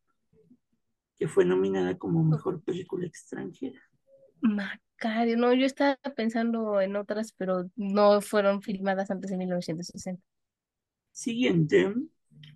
que 1.16 1.28
fue 1.28 1.44
nominada 1.44 1.96
como 1.96 2.24
mejor 2.24 2.64
película 2.64 3.06
extranjera. 3.06 3.80
Macario, 4.40 5.36
no, 5.36 5.54
yo 5.54 5.66
estaba 5.66 5.96
pensando 6.16 6.80
en 6.80 6.96
otras, 6.96 7.30
pero 7.30 7.70
no 7.76 8.20
fueron 8.20 8.60
filmadas 8.60 9.12
antes 9.12 9.30
de 9.30 9.36
1960. 9.36 10.20
Siguiente, 11.12 11.94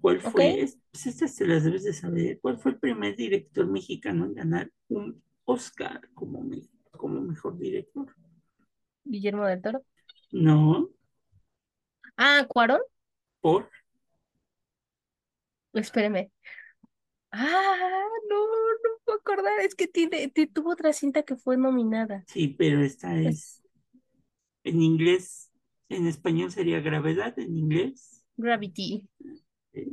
¿cuál 0.00 0.20
fue? 0.20 0.62
es- 0.62 0.78
Pues 0.92 1.06
estas 1.06 1.34
se 1.34 1.46
las 1.46 1.64
debes 1.64 1.84
de 1.84 1.92
saber. 1.92 2.38
¿Cuál 2.40 2.58
fue 2.58 2.72
el 2.72 2.78
primer 2.78 3.16
director 3.16 3.66
mexicano 3.66 4.24
en 4.26 4.34
ganar 4.34 4.72
un 4.88 5.22
Oscar 5.44 6.08
como, 6.14 6.42
me- 6.42 6.68
como 6.92 7.20
mejor 7.20 7.58
director? 7.58 8.14
Guillermo 9.04 9.46
del 9.46 9.62
Toro. 9.62 9.84
No, 10.32 10.90
Ah, 12.16 12.46
Cuarón. 12.48 12.80
por 13.42 13.68
Espéreme. 15.74 16.30
Ah, 17.30 18.04
no, 18.28 18.36
no 18.46 18.98
puedo 19.04 19.18
acordar. 19.18 19.60
Es 19.60 19.74
que 19.74 19.86
tiene, 19.88 20.28
ti- 20.28 20.46
tuvo 20.46 20.72
otra 20.72 20.92
cinta 20.92 21.22
que 21.22 21.36
fue 21.36 21.56
nominada. 21.56 22.24
sí, 22.26 22.48
pero 22.48 22.82
esta 22.82 23.16
es 23.20 23.62
en 24.64 24.82
inglés, 24.82 25.50
en 25.88 26.06
español 26.06 26.50
sería 26.50 26.80
gravedad, 26.80 27.38
en 27.38 27.56
inglés. 27.56 28.11
Gravity, 28.36 29.08
eh, 29.74 29.88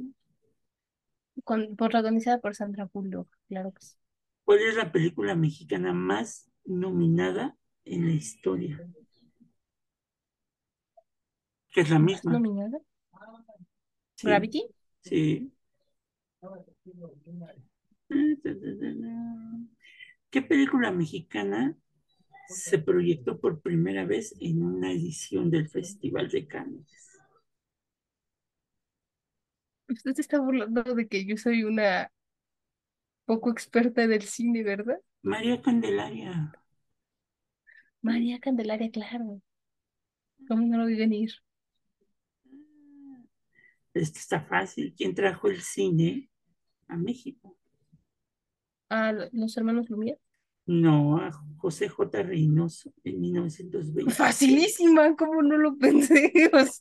con, 1.44 1.76
protagonizada 1.76 2.40
por 2.40 2.56
Sandra 2.56 2.90
Bullock, 2.92 3.28
claro 3.48 3.72
que 3.74 3.82
sí. 3.86 3.96
¿Cuál 4.44 4.60
es 4.60 4.76
la 4.76 4.92
película 4.92 5.36
mexicana 5.36 5.94
más 5.94 6.50
nominada 6.66 7.56
en 7.86 8.08
la 8.08 8.14
historia? 8.14 8.88
Que 11.72 11.82
es 11.82 11.90
la 11.90 12.00
¿Más 12.00 12.06
misma. 12.26 12.34
nominada? 12.34 12.80
Sí, 14.16 14.28
Gravity. 14.28 14.68
sí. 15.02 15.52
¿Qué 20.30 20.42
película 20.42 20.92
mexicana 20.92 21.76
se 22.48 22.80
proyectó 22.80 23.40
por 23.40 23.62
primera 23.62 24.06
vez 24.06 24.36
en 24.40 24.64
una 24.64 24.92
edición 24.92 25.52
del 25.52 25.70
Festival 25.70 26.30
de 26.30 26.48
Cannes? 26.48 27.09
Usted 29.90 30.14
se 30.16 30.22
está 30.22 30.40
burlando 30.40 30.84
de 30.84 31.08
que 31.08 31.26
yo 31.26 31.36
soy 31.38 31.64
una 31.64 32.12
poco 33.26 33.50
experta 33.50 34.08
del 34.08 34.24
cine, 34.24 34.62
¿verdad? 34.64 35.00
María 35.24 35.62
Candelaria. 35.62 36.52
María 38.02 38.40
Candelaria, 38.42 38.92
claro. 38.92 39.42
¿Cómo 40.50 40.66
no 40.68 40.78
lo 40.80 40.86
vi 40.86 40.96
venir? 40.96 41.32
Esto 43.94 44.18
está 44.20 44.42
fácil. 44.42 44.96
¿Quién 44.98 45.14
trajo 45.14 45.48
el 45.48 45.62
cine 45.62 46.30
a 46.88 46.98
México? 46.98 47.58
Ah, 48.90 49.12
lo- 49.12 49.30
los 49.32 49.58
hermanos 49.58 49.90
Lumière. 49.90 50.20
No, 50.68 51.18
a 51.18 51.32
José 51.58 51.90
J. 51.90 52.24
Reynoso 52.24 52.94
en 53.04 53.20
1920. 53.20 54.14
Facilísima, 54.14 55.16
¿cómo 55.16 55.42
no 55.42 55.58
lo 55.58 55.78
pensé? 55.80 56.32
O 56.54 56.60
sea, 56.60 56.72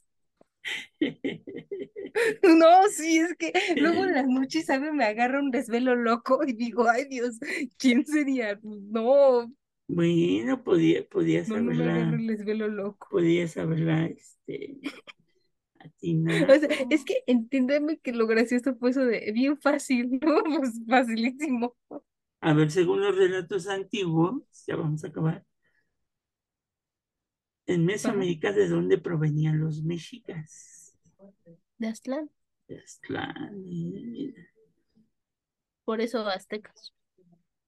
no, 2.42 2.88
sí, 2.90 3.18
es 3.18 3.34
que 3.36 3.52
luego 3.76 4.04
en 4.04 4.14
las 4.14 4.26
noches, 4.26 4.66
¿sabe? 4.66 4.92
Me 4.92 5.04
agarra 5.04 5.40
un 5.40 5.50
desvelo 5.50 5.94
loco 5.96 6.40
y 6.46 6.52
digo, 6.52 6.88
ay 6.88 7.04
Dios, 7.06 7.38
¿quién 7.78 8.06
sería? 8.06 8.58
No, 8.62 9.52
Bueno, 9.86 10.62
podía, 10.64 11.06
podías 11.08 11.52
no, 11.52 11.60
no 11.60 11.72
haberla, 11.74 12.22
desvelo 12.26 12.68
loco. 12.68 13.08
podías 13.08 13.56
haberla, 13.56 14.06
este, 14.06 14.80
O 16.48 16.54
sea, 16.60 16.68
es 16.90 17.04
que 17.04 17.14
entiéndeme 17.26 17.98
que 17.98 18.12
lo 18.12 18.26
gracioso 18.26 18.74
fue 18.76 18.90
eso 18.90 19.04
de 19.04 19.30
bien 19.32 19.58
fácil, 19.60 20.08
¿no? 20.22 20.42
Pues 20.44 20.72
facilísimo. 20.88 21.76
A 22.40 22.52
ver, 22.52 22.70
según 22.72 23.00
los 23.02 23.16
relatos 23.16 23.66
antiguos, 23.68 24.42
ya 24.66 24.76
vamos 24.76 25.04
a 25.04 25.08
acabar. 25.08 25.44
En 27.68 27.84
Mesoamérica, 27.84 28.50
¿de 28.52 28.66
dónde 28.66 28.96
provenían 28.96 29.60
los 29.60 29.82
mexicas? 29.82 30.96
De 31.76 31.86
Aztlán, 31.86 32.30
De 32.66 32.78
Aztlán, 32.78 33.62
mira, 33.62 34.42
por 35.84 36.00
eso 36.00 36.26
aztecas. 36.26 36.94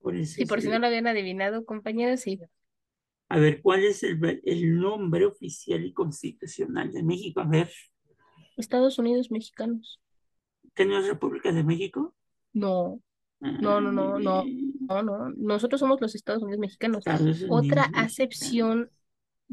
por 0.01 0.17
eso 0.17 0.41
Y 0.41 0.47
por 0.47 0.63
si 0.63 0.69
no 0.69 0.79
lo 0.79 0.87
habían 0.87 1.07
adivinado, 1.07 1.67
compañeros, 1.67 2.21
sí. 2.21 2.41
A 3.29 3.39
ver, 3.39 3.61
¿cuál 3.61 3.85
es 3.85 4.03
el, 4.03 4.81
nombre 4.81 5.27
oficial 5.27 5.85
y 5.85 5.93
constitucional 5.93 6.91
de 6.93 7.03
México? 7.03 7.41
A 7.41 7.47
ver, 7.47 7.71
Estados 8.57 8.99
Unidos 8.99 9.31
mexicanos. 9.31 10.01
¿qué 10.75 10.87
no 10.87 10.99
es 10.99 11.07
República 11.09 11.53
de 11.53 11.63
México? 11.63 12.15
No, 12.55 13.03
Ah, 13.43 13.53
no, 13.53 13.81
no, 13.81 13.91
no, 13.91 14.19
no, 14.19 14.45
no, 14.45 15.03
no. 15.03 15.31
Nosotros 15.31 15.81
somos 15.81 16.01
los 16.01 16.15
Estados 16.15 16.43
Unidos 16.43 16.61
mexicanos. 16.61 16.99
Estados 17.07 17.43
Unidos 17.43 17.49
Otra 17.51 17.85
acepción 17.95 18.91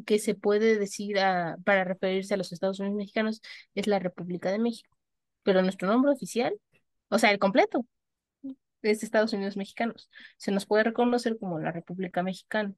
que 0.06 0.20
se 0.20 0.36
puede 0.36 0.78
decir 0.78 1.20
a- 1.20 1.58
para 1.66 1.84
referirse 1.84 2.34
a 2.34 2.38
los 2.38 2.52
Estados 2.52 2.80
Unidos 2.80 2.98
mexicanos 2.98 3.42
es 3.76 3.88
la 3.88 4.00
República 4.00 4.52
de 4.52 4.60
México. 4.60 4.96
Pero 5.44 5.62
nuestro 5.62 5.88
nombre 5.88 6.12
oficial, 6.12 6.54
o 7.10 7.18
sea, 7.20 7.32
el 7.32 7.40
completo, 7.40 7.86
es 8.82 9.04
Estados 9.04 9.34
Unidos 9.34 9.58
mexicanos. 9.58 10.10
Se 10.38 10.52
nos 10.52 10.66
puede 10.66 10.84
reconocer 10.84 11.38
como 11.38 11.60
la 11.60 11.72
República 11.72 12.22
Mexicana, 12.24 12.74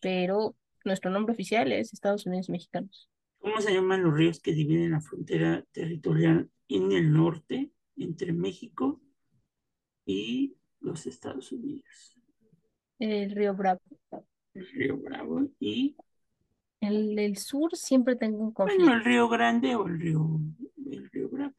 pero 0.00 0.56
nuestro 0.84 1.10
nombre 1.10 1.32
oficial 1.34 1.72
es 1.72 1.92
Estados 1.92 2.26
Unidos 2.26 2.48
mexicanos. 2.48 3.08
¿Cómo 3.38 3.60
se 3.60 3.72
llaman 3.72 4.02
los 4.02 4.14
ríos 4.14 4.40
que 4.40 4.52
dividen 4.52 4.92
la 4.92 5.00
frontera 5.00 5.64
territorial 5.72 6.50
en 6.68 6.92
el 6.92 7.12
norte 7.12 7.70
entre 7.96 8.32
México 8.32 9.00
y 10.04 10.56
los 10.80 11.06
Estados 11.06 11.52
Unidos? 11.52 12.18
El 12.98 13.30
río 13.32 13.54
Bravo. 13.54 13.80
El 14.54 14.66
río 14.68 14.96
Bravo 14.96 15.48
y, 15.60 15.96
En 16.80 17.18
el 17.18 17.36
sur 17.36 17.74
siempre 17.74 18.16
tengo 18.16 18.38
un 18.38 18.52
bueno, 18.52 18.54
conflicto. 18.54 18.92
el 18.92 19.04
río 19.04 19.28
Grande 19.28 19.74
o 19.74 19.86
el 19.86 20.00
río, 20.00 20.40
el 20.90 21.10
río 21.10 21.28
Bravo. 21.28 21.54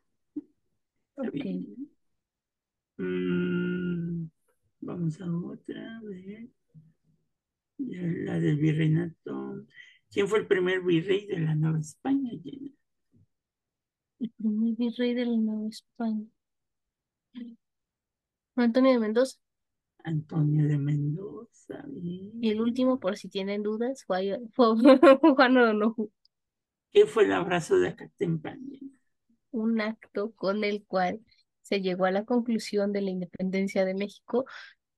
Mm, 2.97 4.29
vamos 4.81 5.21
a 5.21 5.25
otra. 5.25 6.01
Ya 7.77 8.01
La 8.01 8.39
del 8.39 8.57
virreinato. 8.57 9.65
¿Quién 10.11 10.27
fue 10.27 10.39
el 10.39 10.47
primer 10.47 10.81
virrey 10.81 11.25
de 11.27 11.39
la 11.39 11.55
Nueva 11.55 11.79
España? 11.79 12.31
Jenna? 12.43 12.71
El 14.19 14.31
primer 14.31 14.75
virrey 14.75 15.13
de 15.13 15.25
la 15.25 15.37
Nueva 15.37 15.69
España. 15.69 16.25
Antonio 18.55 18.91
de 18.93 18.99
Mendoza. 18.99 19.37
Antonio 20.07 20.67
de 20.67 20.77
Mendoza. 20.77 21.83
bien. 21.87 22.31
Y 22.41 22.49
el 22.49 22.61
último, 22.61 22.99
por 22.99 23.17
si 23.17 23.27
tienen 23.27 23.61
dudas, 23.61 24.05
fue, 24.05 24.39
fue 24.53 24.67
Juan 25.35 25.57
O'Donoghue. 25.57 26.09
¿Qué 26.91 27.05
fue 27.05 27.25
el 27.25 27.33
abrazo 27.33 27.77
de 27.77 27.89
Acatempan? 27.89 28.59
Jenna? 28.69 28.91
Un 29.51 29.81
acto 29.81 30.31
con 30.31 30.63
el 30.63 30.85
cual 30.85 31.19
se 31.61 31.81
llegó 31.81 32.05
a 32.05 32.11
la 32.11 32.23
conclusión 32.23 32.93
de 32.93 33.01
la 33.01 33.09
independencia 33.09 33.83
de 33.83 33.93
México, 33.93 34.45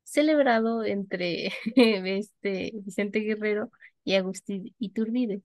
celebrado 0.04 0.84
entre 0.84 1.52
este 1.76 2.72
Vicente 2.76 3.20
Guerrero 3.22 3.72
y 4.04 4.14
Agustín 4.14 4.76
Iturbide. 4.78 5.42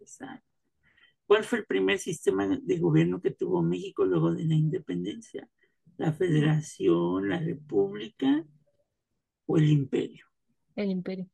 Exacto. 0.00 0.44
¿Cuál 1.26 1.44
fue 1.44 1.60
el 1.60 1.66
primer 1.66 1.98
sistema 1.98 2.46
de 2.46 2.78
gobierno 2.78 3.20
que 3.20 3.32
tuvo 3.32 3.62
México 3.62 4.04
luego 4.04 4.32
de 4.32 4.44
la 4.44 4.54
independencia? 4.54 5.48
¿La 5.96 6.12
federación, 6.12 7.28
la 7.28 7.40
república 7.40 8.44
o 9.46 9.56
el 9.56 9.68
imperio? 9.70 10.26
El 10.74 10.90
imperio. 10.90 11.28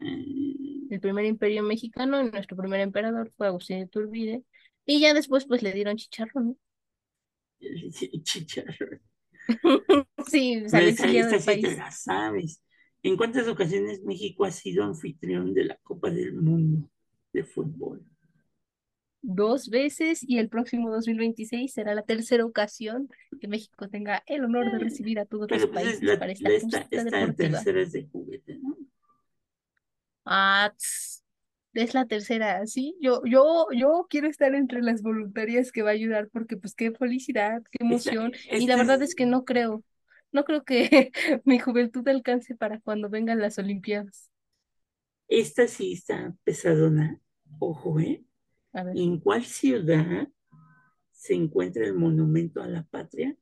Eh, 0.00 0.86
El 0.90 1.00
primer 1.00 1.24
imperio 1.24 1.62
mexicano 1.62 2.20
y 2.20 2.30
nuestro 2.30 2.56
primer 2.56 2.80
emperador 2.80 3.32
fue 3.36 3.46
Agustín 3.46 3.78
Iturbide. 3.78 4.42
Y 4.86 5.00
ya 5.00 5.14
después 5.14 5.46
pues 5.46 5.62
le 5.62 5.72
dieron 5.72 5.96
chicharrón. 5.96 6.58
chicharrón. 8.22 9.00
Sí, 10.26 10.54
esta, 10.54 10.78
te 10.78 11.76
la 11.76 11.90
sabes. 11.90 12.62
¿En 13.02 13.16
cuántas 13.16 13.48
ocasiones 13.48 14.02
México 14.02 14.44
ha 14.44 14.50
sido 14.50 14.84
anfitrión 14.84 15.54
de 15.54 15.64
la 15.64 15.76
Copa 15.82 16.10
del 16.10 16.34
Mundo 16.34 16.90
de 17.32 17.44
fútbol? 17.44 18.04
Dos 19.22 19.68
veces 19.70 20.20
y 20.22 20.38
el 20.38 20.48
próximo 20.48 20.90
2026 20.90 21.72
será 21.72 21.94
la 21.94 22.02
tercera 22.02 22.44
ocasión 22.44 23.08
que 23.40 23.48
México 23.48 23.88
tenga 23.88 24.22
el 24.26 24.44
honor 24.44 24.70
de 24.70 24.78
recibir 24.78 25.18
a 25.20 25.26
todos 25.26 25.50
los 25.50 25.60
Pero 25.60 25.70
pues 25.70 25.84
es 25.84 26.02
países 26.02 26.02
la, 26.02 26.16
para 26.18 26.32
esta 26.32 26.50
esta, 26.50 26.78
esta 26.90 27.04
deportiva. 27.04 27.34
tercera 27.34 27.82
es 27.82 27.92
de 27.92 28.06
juguete, 28.06 28.58
¿no? 28.58 28.76
Ah, 30.24 30.72
tss, 30.76 31.24
es 31.74 31.94
la 31.94 32.06
tercera, 32.06 32.66
sí. 32.66 32.96
Yo, 33.00 33.22
yo, 33.24 33.66
yo 33.74 34.06
quiero 34.10 34.28
estar 34.28 34.54
entre 34.54 34.82
las 34.82 35.02
voluntarias 35.02 35.72
que 35.72 35.82
va 35.82 35.90
a 35.90 35.92
ayudar 35.94 36.28
porque 36.30 36.56
pues 36.56 36.74
qué 36.74 36.92
felicidad, 36.92 37.62
qué 37.70 37.84
Esta, 37.88 38.12
emoción. 38.12 38.32
Y 38.56 38.66
la 38.66 38.76
verdad 38.76 39.00
es, 39.02 39.14
es 39.14 39.14
que 39.14 39.26
no 39.26 39.44
creo, 39.44 39.84
no 40.32 40.44
creo 40.44 40.64
que 40.64 41.12
mi 41.44 41.58
juventud 41.58 42.06
alcance 42.08 42.54
para 42.56 42.80
cuando 42.80 43.08
vengan 43.10 43.40
las 43.40 43.58
Olimpiadas. 43.58 44.30
esta 45.28 45.66
sí 45.68 45.92
está 45.94 46.34
pesadona. 46.44 47.20
Ojo, 47.58 47.98
¿eh? 48.00 48.24
¿En 48.72 49.18
cuál 49.18 49.44
ciudad 49.44 50.28
se 51.12 51.34
encuentra 51.34 51.84
el 51.84 51.94
monumento 51.94 52.62
a 52.62 52.68
la 52.68 52.84
patria? 52.84 53.36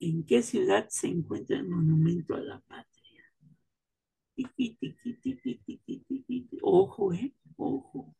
¿En 0.00 0.24
qué 0.24 0.42
ciudad 0.42 0.86
se 0.88 1.08
encuentra 1.08 1.56
el 1.56 1.68
monumento 1.68 2.34
a 2.34 2.40
la 2.40 2.60
patria? 2.60 3.00
Ojo, 6.62 7.12
¿eh? 7.12 7.34
Ojo. 7.56 8.14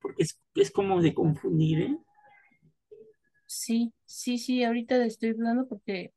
Porque 0.00 0.22
es, 0.22 0.40
es 0.54 0.70
como 0.70 1.00
de 1.00 1.14
confundir, 1.14 1.80
¿eh? 1.80 1.98
Sí, 3.46 3.92
sí, 4.04 4.38
sí, 4.38 4.62
ahorita 4.64 5.04
estoy 5.04 5.32
dudando 5.32 5.66
porque 5.66 6.12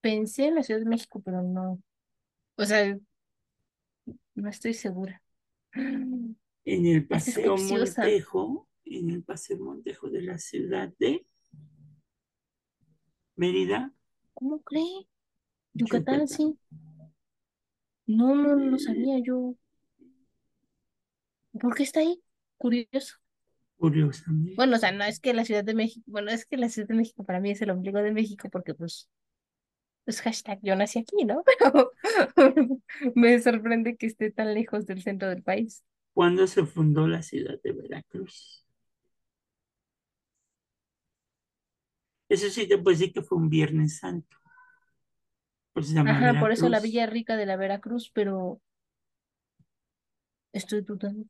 pensé 0.00 0.46
en 0.46 0.56
la 0.56 0.62
Ciudad 0.62 0.80
de 0.80 0.86
México, 0.86 1.20
pero 1.24 1.42
no. 1.42 1.82
O 2.56 2.64
sea, 2.64 2.98
no 4.34 4.48
estoy 4.48 4.74
segura. 4.74 5.22
En 6.64 6.86
el 6.86 7.06
Paseo. 7.06 7.56
Montejo, 7.56 8.68
en 8.84 9.10
el 9.10 9.22
Paseo 9.22 9.58
Montejo 9.58 10.08
de 10.08 10.22
la 10.22 10.38
ciudad 10.38 10.92
de 10.98 11.26
Mérida, 13.36 13.92
¿Cómo 14.34 14.60
cree? 14.62 15.06
Yucatán, 15.74 16.26
Yucatán. 16.26 16.28
sí. 16.28 16.58
No, 18.06 18.34
no 18.34 18.56
lo 18.56 18.78
sabía 18.78 19.18
yo. 19.24 19.54
¿Por 21.60 21.74
qué 21.74 21.82
está 21.82 22.00
ahí? 22.00 22.20
Curioso. 22.58 23.16
Curiosamente. 23.76 24.54
Bueno, 24.54 24.76
o 24.76 24.78
sea, 24.78 24.92
no 24.92 25.04
es 25.04 25.20
que 25.20 25.34
la 25.34 25.44
Ciudad 25.44 25.64
de 25.64 25.74
México, 25.74 26.04
bueno, 26.06 26.30
es 26.30 26.46
que 26.46 26.56
la 26.56 26.68
Ciudad 26.68 26.88
de 26.88 26.94
México 26.94 27.24
para 27.24 27.40
mí 27.40 27.50
es 27.50 27.62
el 27.62 27.70
ombligo 27.70 27.98
de 28.00 28.12
México 28.12 28.48
porque 28.50 28.74
pues 28.74 29.08
es 30.06 30.20
hashtag 30.20 30.60
yo 30.62 30.76
nací 30.76 31.00
aquí, 31.00 31.24
¿no? 31.24 31.42
Pero 32.36 32.80
me 33.14 33.40
sorprende 33.40 33.96
que 33.96 34.06
esté 34.06 34.30
tan 34.30 34.54
lejos 34.54 34.86
del 34.86 35.02
centro 35.02 35.28
del 35.28 35.42
país. 35.42 35.82
¿Cuándo 36.14 36.46
se 36.46 36.66
fundó 36.66 37.06
la 37.06 37.22
ciudad 37.22 37.60
de 37.62 37.72
Veracruz? 37.72 38.66
Eso 42.28 42.48
sí 42.48 42.66
te 42.66 42.78
puedo 42.78 42.96
decir 42.96 43.12
que 43.12 43.22
fue 43.22 43.38
un 43.38 43.48
Viernes 43.48 43.98
Santo. 43.98 44.36
Por 45.72 45.82
eso 45.82 46.00
Ajá, 46.00 46.38
por 46.40 46.52
eso 46.52 46.68
la. 46.68 46.80
Villa 46.80 47.06
Rica 47.06 47.36
de 47.36 47.46
la 47.46 47.56
Veracruz, 47.56 48.10
pero 48.14 48.60
estoy 50.52 50.82
dudando. 50.82 51.24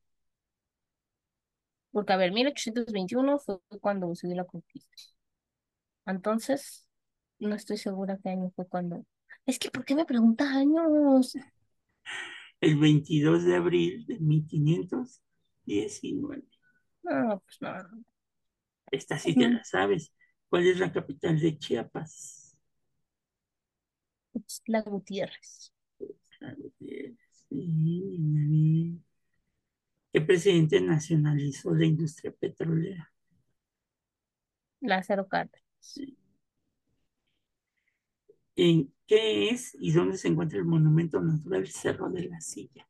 Porque, 1.92 2.12
a 2.12 2.16
ver, 2.16 2.32
1821 2.32 3.38
fue 3.38 3.58
cuando 3.80 4.14
se 4.14 4.26
dio 4.26 4.36
la 4.36 4.44
conquista. 4.44 4.96
Entonces, 6.06 6.88
no 7.38 7.54
estoy 7.54 7.76
segura 7.76 8.18
qué 8.22 8.30
año 8.30 8.50
fue 8.54 8.66
cuando. 8.66 9.04
Es 9.46 9.58
que, 9.58 9.70
¿por 9.70 9.84
qué 9.84 9.94
me 9.94 10.04
pregunta 10.04 10.44
años? 10.50 11.34
El 12.62 12.78
22 12.78 13.44
de 13.44 13.56
abril 13.56 14.06
de 14.06 14.18
1519. 14.20 16.44
No, 17.02 17.40
pues 17.40 17.60
no. 17.60 17.74
Esta 18.92 19.18
sí 19.18 19.34
te 19.34 19.48
la 19.48 19.64
sabes. 19.64 20.14
¿Cuál 20.48 20.68
es 20.68 20.78
la 20.78 20.92
capital 20.92 21.40
de 21.40 21.58
Chiapas? 21.58 22.56
Es 24.32 24.62
la 24.66 24.80
Gutiérrez. 24.82 25.74
Claro 26.38 26.62
que 26.78 27.16
sí. 27.48 29.02
¿Qué 30.12 30.20
presidente 30.20 30.80
nacionalizó 30.80 31.74
la 31.74 31.86
industria 31.86 32.30
petrolera? 32.30 33.12
Lázaro 34.80 35.26
Cárdenas. 35.26 35.98
¿En 38.54 38.94
qué 39.16 39.50
es 39.50 39.76
y 39.78 39.92
dónde 39.92 40.16
se 40.16 40.28
encuentra 40.28 40.58
el 40.58 40.64
monumento 40.64 41.20
natural 41.20 41.66
Cerro 41.68 42.08
de 42.10 42.24
la 42.28 42.40
Silla? 42.40 42.88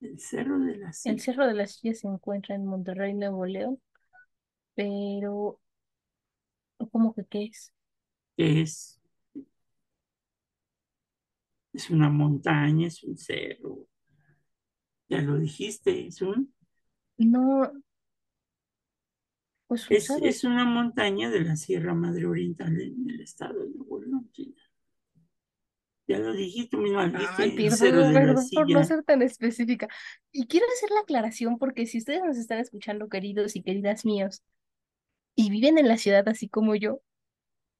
El 0.00 0.20
Cerro 0.20 0.60
de 0.60 0.76
la 0.76 0.92
El 1.02 1.18
Silla. 1.18 1.18
Cerro 1.18 1.46
de 1.46 1.54
la 1.54 1.66
Silla 1.66 1.94
se 1.94 2.06
encuentra 2.08 2.54
en 2.54 2.66
Monterrey, 2.66 3.14
Nuevo 3.14 3.46
León, 3.46 3.80
pero 4.74 5.60
¿cómo 6.90 7.12
que 7.14 7.24
qué 7.26 7.44
es? 7.46 7.72
¿Qué 8.36 8.60
es? 8.62 9.00
Es 11.74 11.90
una 11.90 12.08
montaña, 12.08 12.86
es 12.86 13.04
un 13.04 13.18
cerro. 13.18 13.86
Ya 15.08 15.22
lo 15.22 15.38
dijiste, 15.38 16.06
es 16.08 16.20
un 16.20 16.52
No, 17.18 17.72
pues 19.88 20.10
Es, 20.10 20.10
es 20.22 20.44
una 20.44 20.64
montaña 20.64 21.30
de 21.30 21.40
la 21.40 21.56
Sierra 21.56 21.94
Madre 21.94 22.26
Oriental 22.26 22.80
en 22.80 23.10
el 23.10 23.20
estado 23.20 23.64
de 23.64 23.70
Nuevo 23.70 24.00
León, 24.00 24.30
China. 24.32 24.54
Ya 26.06 26.18
lo 26.18 26.32
dijiste, 26.34 26.76
tú 26.76 26.82
dijiste, 26.82 27.42
Ay, 27.42 27.70
Cerro 27.70 28.12
perdón, 28.12 28.14
perdón 28.14 28.44
por 28.54 28.70
no 28.70 28.84
ser 28.84 29.02
tan 29.04 29.22
específica. 29.22 29.88
Y 30.32 30.46
quiero 30.46 30.66
hacer 30.74 30.90
la 30.90 31.00
aclaración 31.00 31.58
porque 31.58 31.86
si 31.86 31.98
ustedes 31.98 32.22
nos 32.22 32.36
están 32.36 32.58
escuchando, 32.58 33.08
queridos 33.08 33.56
y 33.56 33.62
queridas 33.62 34.04
míos, 34.04 34.42
y 35.34 35.50
viven 35.50 35.78
en 35.78 35.88
la 35.88 35.96
ciudad 35.96 36.28
así 36.28 36.48
como 36.48 36.74
yo, 36.74 37.00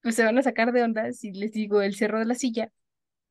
pues 0.02 0.14
se 0.14 0.24
van 0.24 0.38
a 0.38 0.42
sacar 0.42 0.72
de 0.72 0.82
onda 0.82 1.12
si 1.12 1.32
les 1.32 1.52
digo 1.52 1.82
el 1.82 1.94
Cerro 1.94 2.18
de 2.18 2.24
la 2.24 2.34
Silla 2.34 2.72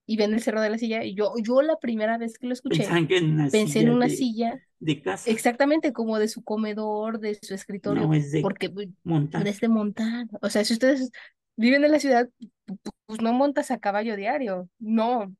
y 0.06 0.18
ven 0.18 0.34
el 0.34 0.42
Cerro 0.42 0.62
de 0.62 0.70
la 0.70 0.78
Silla. 0.78 1.04
Y 1.04 1.16
yo, 1.16 1.34
yo 1.44 1.62
la 1.62 1.78
primera 1.80 2.18
vez 2.18 2.38
que 2.38 2.48
lo 2.48 2.54
escuché, 2.54 2.98
en 3.18 3.38
pensé 3.52 3.82
en 3.82 3.90
una 3.90 4.10
de, 4.10 4.10
silla 4.10 4.62
de 4.80 5.02
casa. 5.02 5.26
exactamente 5.26 5.94
como 5.94 6.20
de 6.20 6.28
su 6.28 6.44
comedor, 6.44 7.20
de 7.20 7.36
su 7.42 7.54
escritorio, 7.56 8.10
No 8.10 8.14
es 8.14 8.32
de 8.32 8.42
porque 8.42 8.70
pues, 8.70 8.90
montar. 9.04 9.44
es 9.46 9.60
de 9.62 9.70
montar. 9.70 10.28
O 10.42 10.50
sea, 10.50 10.66
si 10.66 10.74
ustedes 10.74 11.12
viven 11.56 11.84
en 11.86 11.92
la 11.92 12.00
ciudad, 12.00 12.30
pu- 12.68 12.92
pues 13.06 13.22
no 13.22 13.34
montas 13.34 13.72
a 13.72 13.80
caballo 13.80 14.16
diario, 14.16 14.70
no, 14.80 15.36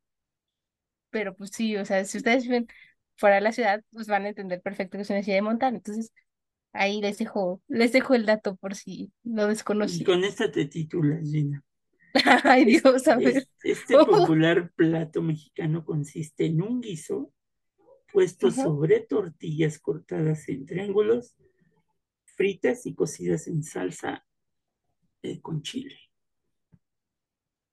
pero 1.10 1.36
pues 1.36 1.52
sí, 1.54 1.76
o 1.78 1.86
sea, 1.86 2.04
si 2.06 2.18
ustedes 2.18 2.44
viven 2.44 2.68
fuera 3.18 3.36
de 3.36 3.42
la 3.42 3.52
ciudad, 3.52 3.84
pues 3.92 4.08
van 4.08 4.26
a 4.26 4.30
entender 4.30 4.62
perfecto 4.62 4.98
que 4.98 5.04
es 5.04 5.10
una 5.10 5.22
silla 5.24 5.36
de 5.36 5.42
montar. 5.44 5.74
Entonces, 5.74 6.12
ahí 6.74 7.02
les 7.02 7.18
dejo, 7.20 7.62
les 7.68 7.94
dejo 7.94 8.16
el 8.16 8.26
dato 8.26 8.56
por 8.58 8.76
si 8.76 9.14
lo 9.24 9.48
Y 9.78 10.02
desconocían. 10.02 10.04
con 10.04 10.24
esta 10.24 10.52
te 10.52 10.66
titulas, 10.66 11.22
Gina. 11.30 11.64
Ay, 12.44 12.66
Dios, 12.66 13.08
a 13.08 13.20
ver. 13.20 13.34
es- 13.36 13.50
este 13.64 13.98
popular 14.00 14.72
plato 14.76 15.22
mexicano 15.24 15.84
consiste 15.86 16.46
en 16.46 16.62
un 16.62 16.82
guiso 16.82 17.32
puesto 18.14 18.52
sobre 18.52 19.02
tortillas 19.02 19.80
cortadas 19.80 20.50
en 20.50 20.66
triángulos, 20.66 21.36
fritas 22.26 22.86
y 22.86 22.96
cocidas 22.96 23.48
en 23.48 23.64
salsa 23.64 24.26
eh, 25.24 25.42
con 25.42 25.62
chile. 25.64 25.98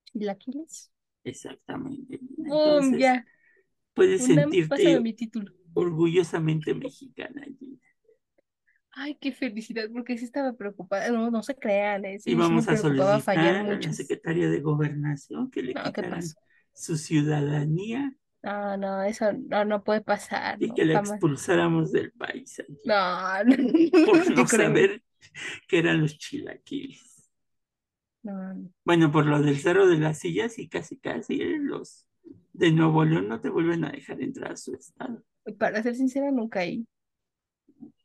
¿Chilaquiles? 0.04 0.90
Exactamente. 1.24 2.20
¡Bum! 2.36 2.96
Entonces, 2.96 2.98
ya. 2.98 3.24
puedes 3.94 4.24
Una, 4.24 4.46
sentirte 4.50 5.00
mi 5.00 5.14
título. 5.14 5.52
orgullosamente 5.74 6.74
mexicana, 6.74 7.44
Gina. 7.58 7.78
Ay, 8.92 9.16
qué 9.16 9.32
felicidad, 9.32 9.84
porque 9.92 10.18
sí 10.18 10.24
estaba 10.24 10.52
preocupada. 10.52 11.10
No, 11.10 11.30
no 11.30 11.42
se 11.42 11.54
crean, 11.56 12.04
eh, 12.04 12.18
sí, 12.18 12.32
Y 12.32 12.34
sí 12.40 12.40
vamos 12.40 12.68
a 12.68 12.72
fallar 12.74 12.76
solicitar 12.76 13.56
a 13.56 13.62
la 13.62 13.74
mucho. 13.78 13.92
secretaria 13.92 14.48
de 14.50 14.60
Gobernación 14.60 15.50
que 15.50 15.62
le 15.62 15.74
No, 15.74 15.92
su 16.74 16.96
ciudadanía 16.96 18.16
No, 18.42 18.76
no, 18.76 19.02
eso 19.02 19.32
no, 19.32 19.64
no 19.66 19.84
puede 19.84 20.00
pasar, 20.00 20.58
y 20.58 20.66
no, 20.66 20.74
que 20.74 20.84
la 20.84 20.94
expulsáramos 20.94 21.90
del 21.92 22.12
país 22.12 22.60
allí, 22.60 22.78
No, 22.84 23.44
no, 23.44 23.56
por 24.04 24.24
¿qué 24.34 24.34
no 24.34 24.46
saber 24.46 25.02
qué 25.68 25.78
eran 25.80 26.00
los 26.02 26.18
chilaquiles. 26.18 27.30
No, 28.22 28.32
no. 28.54 28.70
Bueno, 28.84 29.10
por 29.12 29.24
lo 29.26 29.40
del 29.40 29.58
Cerro 29.58 29.86
de 29.86 29.96
las 29.98 30.18
Sillas 30.18 30.58
y 30.58 30.68
casi 30.68 30.98
casi 30.98 31.40
eh, 31.40 31.58
los 31.60 32.06
de 32.52 32.72
Nuevo 32.72 33.04
León 33.04 33.28
no 33.28 33.40
te 33.40 33.48
vuelven 33.50 33.84
a 33.84 33.90
dejar 33.90 34.20
entrar 34.22 34.52
a 34.52 34.56
su 34.56 34.74
estado. 34.74 35.22
Para 35.58 35.82
ser 35.82 35.94
sincera, 35.96 36.30
nunca 36.30 36.64
he. 36.64 36.84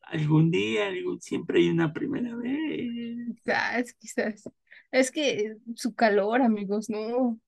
Algún 0.06 0.52
día, 0.52 0.88
algún- 0.88 1.20
siempre 1.22 1.60
hay 1.60 1.70
una 1.70 1.92
primera 1.94 2.36
vez. 2.36 3.28
Quizás, 3.44 3.94
quizás. 3.94 4.50
Es 4.92 5.12
que 5.12 5.58
su 5.76 5.94
calor, 5.96 6.42
amigos, 6.42 6.90
no. 6.90 7.40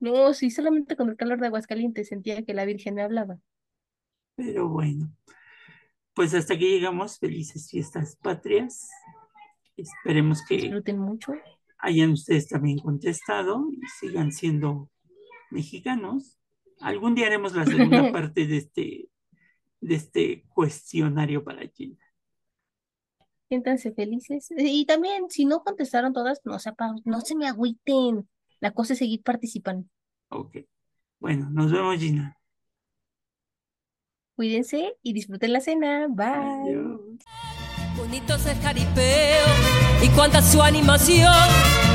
No, 0.00 0.34
sí, 0.34 0.50
solamente 0.50 0.96
con 0.96 1.08
el 1.08 1.16
calor 1.16 1.40
de 1.40 1.46
Aguascalientes 1.46 2.08
sentía 2.08 2.42
que 2.42 2.54
la 2.54 2.64
Virgen 2.64 2.94
me 2.96 3.02
hablaba. 3.02 3.38
Pero 4.36 4.68
bueno, 4.68 5.12
pues 6.14 6.34
hasta 6.34 6.54
aquí 6.54 6.68
llegamos. 6.68 7.18
Felices 7.18 7.68
fiestas 7.70 8.16
patrias. 8.16 8.90
Esperemos 9.76 10.44
que 10.46 10.56
Disfruten 10.56 10.98
mucho. 10.98 11.32
hayan 11.78 12.10
ustedes 12.12 12.48
también 12.48 12.78
contestado 12.78 13.68
y 13.70 13.80
sigan 14.00 14.32
siendo 14.32 14.90
mexicanos. 15.50 16.38
Algún 16.80 17.14
día 17.14 17.26
haremos 17.26 17.54
la 17.54 17.64
segunda 17.66 18.10
parte 18.12 18.46
de 18.48 18.56
este, 18.56 19.08
de 19.86 19.94
este 19.96 20.44
cuestionario 20.48 21.44
para 21.44 21.70
China. 21.70 21.98
Siéntanse 23.48 23.92
felices. 23.92 24.48
Y 24.56 24.86
también, 24.86 25.24
si 25.28 25.44
no 25.44 25.62
contestaron 25.62 26.12
todas, 26.12 26.40
no 26.44 26.58
se, 26.58 26.70
apa- 26.70 26.94
no 27.04 27.20
se 27.20 27.36
me 27.36 27.46
agüiten. 27.46 28.28
La 28.60 28.70
cosa 28.72 28.94
es 28.94 28.98
seguir 28.98 29.22
participando. 29.22 29.86
Ok. 30.30 30.56
Bueno, 31.20 31.50
nos 31.50 31.70
vemos, 31.70 31.96
Gina. 31.98 32.36
Cuídense 34.36 34.96
y 35.02 35.12
disfruten 35.12 35.52
la 35.52 35.60
cena. 35.60 36.06
Bye. 36.08 36.26
Adiós. 36.26 37.00
Bonito 37.96 38.34
es 38.34 38.46
el 38.46 38.56
jaripeo 38.58 39.46
y 40.02 40.08
cuánta 40.16 40.42
su 40.42 40.60
animación. 40.60 41.32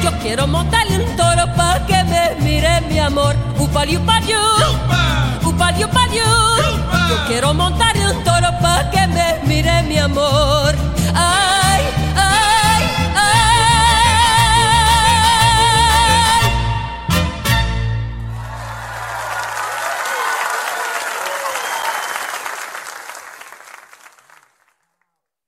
Yo 0.03 0.11
quiero 0.21 0.47
montarle 0.47 1.03
un 1.03 1.15
toro 1.17 1.45
pa' 1.57 1.85
que 1.85 2.01
me 2.05 2.41
mire 2.45 2.79
mi 2.87 2.99
amor. 2.99 3.35
Upal 3.59 3.89
upal 3.97 4.23
palio, 5.59 5.87
palio. 5.89 6.23
Yo 7.09 7.15
quiero 7.27 7.53
montar 7.53 7.95
un 7.97 8.23
toro 8.23 8.49
para 8.61 8.89
que 8.89 9.07
me 9.07 9.39
mire 9.45 9.83
mi 9.83 9.97
amor. 9.97 10.73
Ah. 11.13 11.48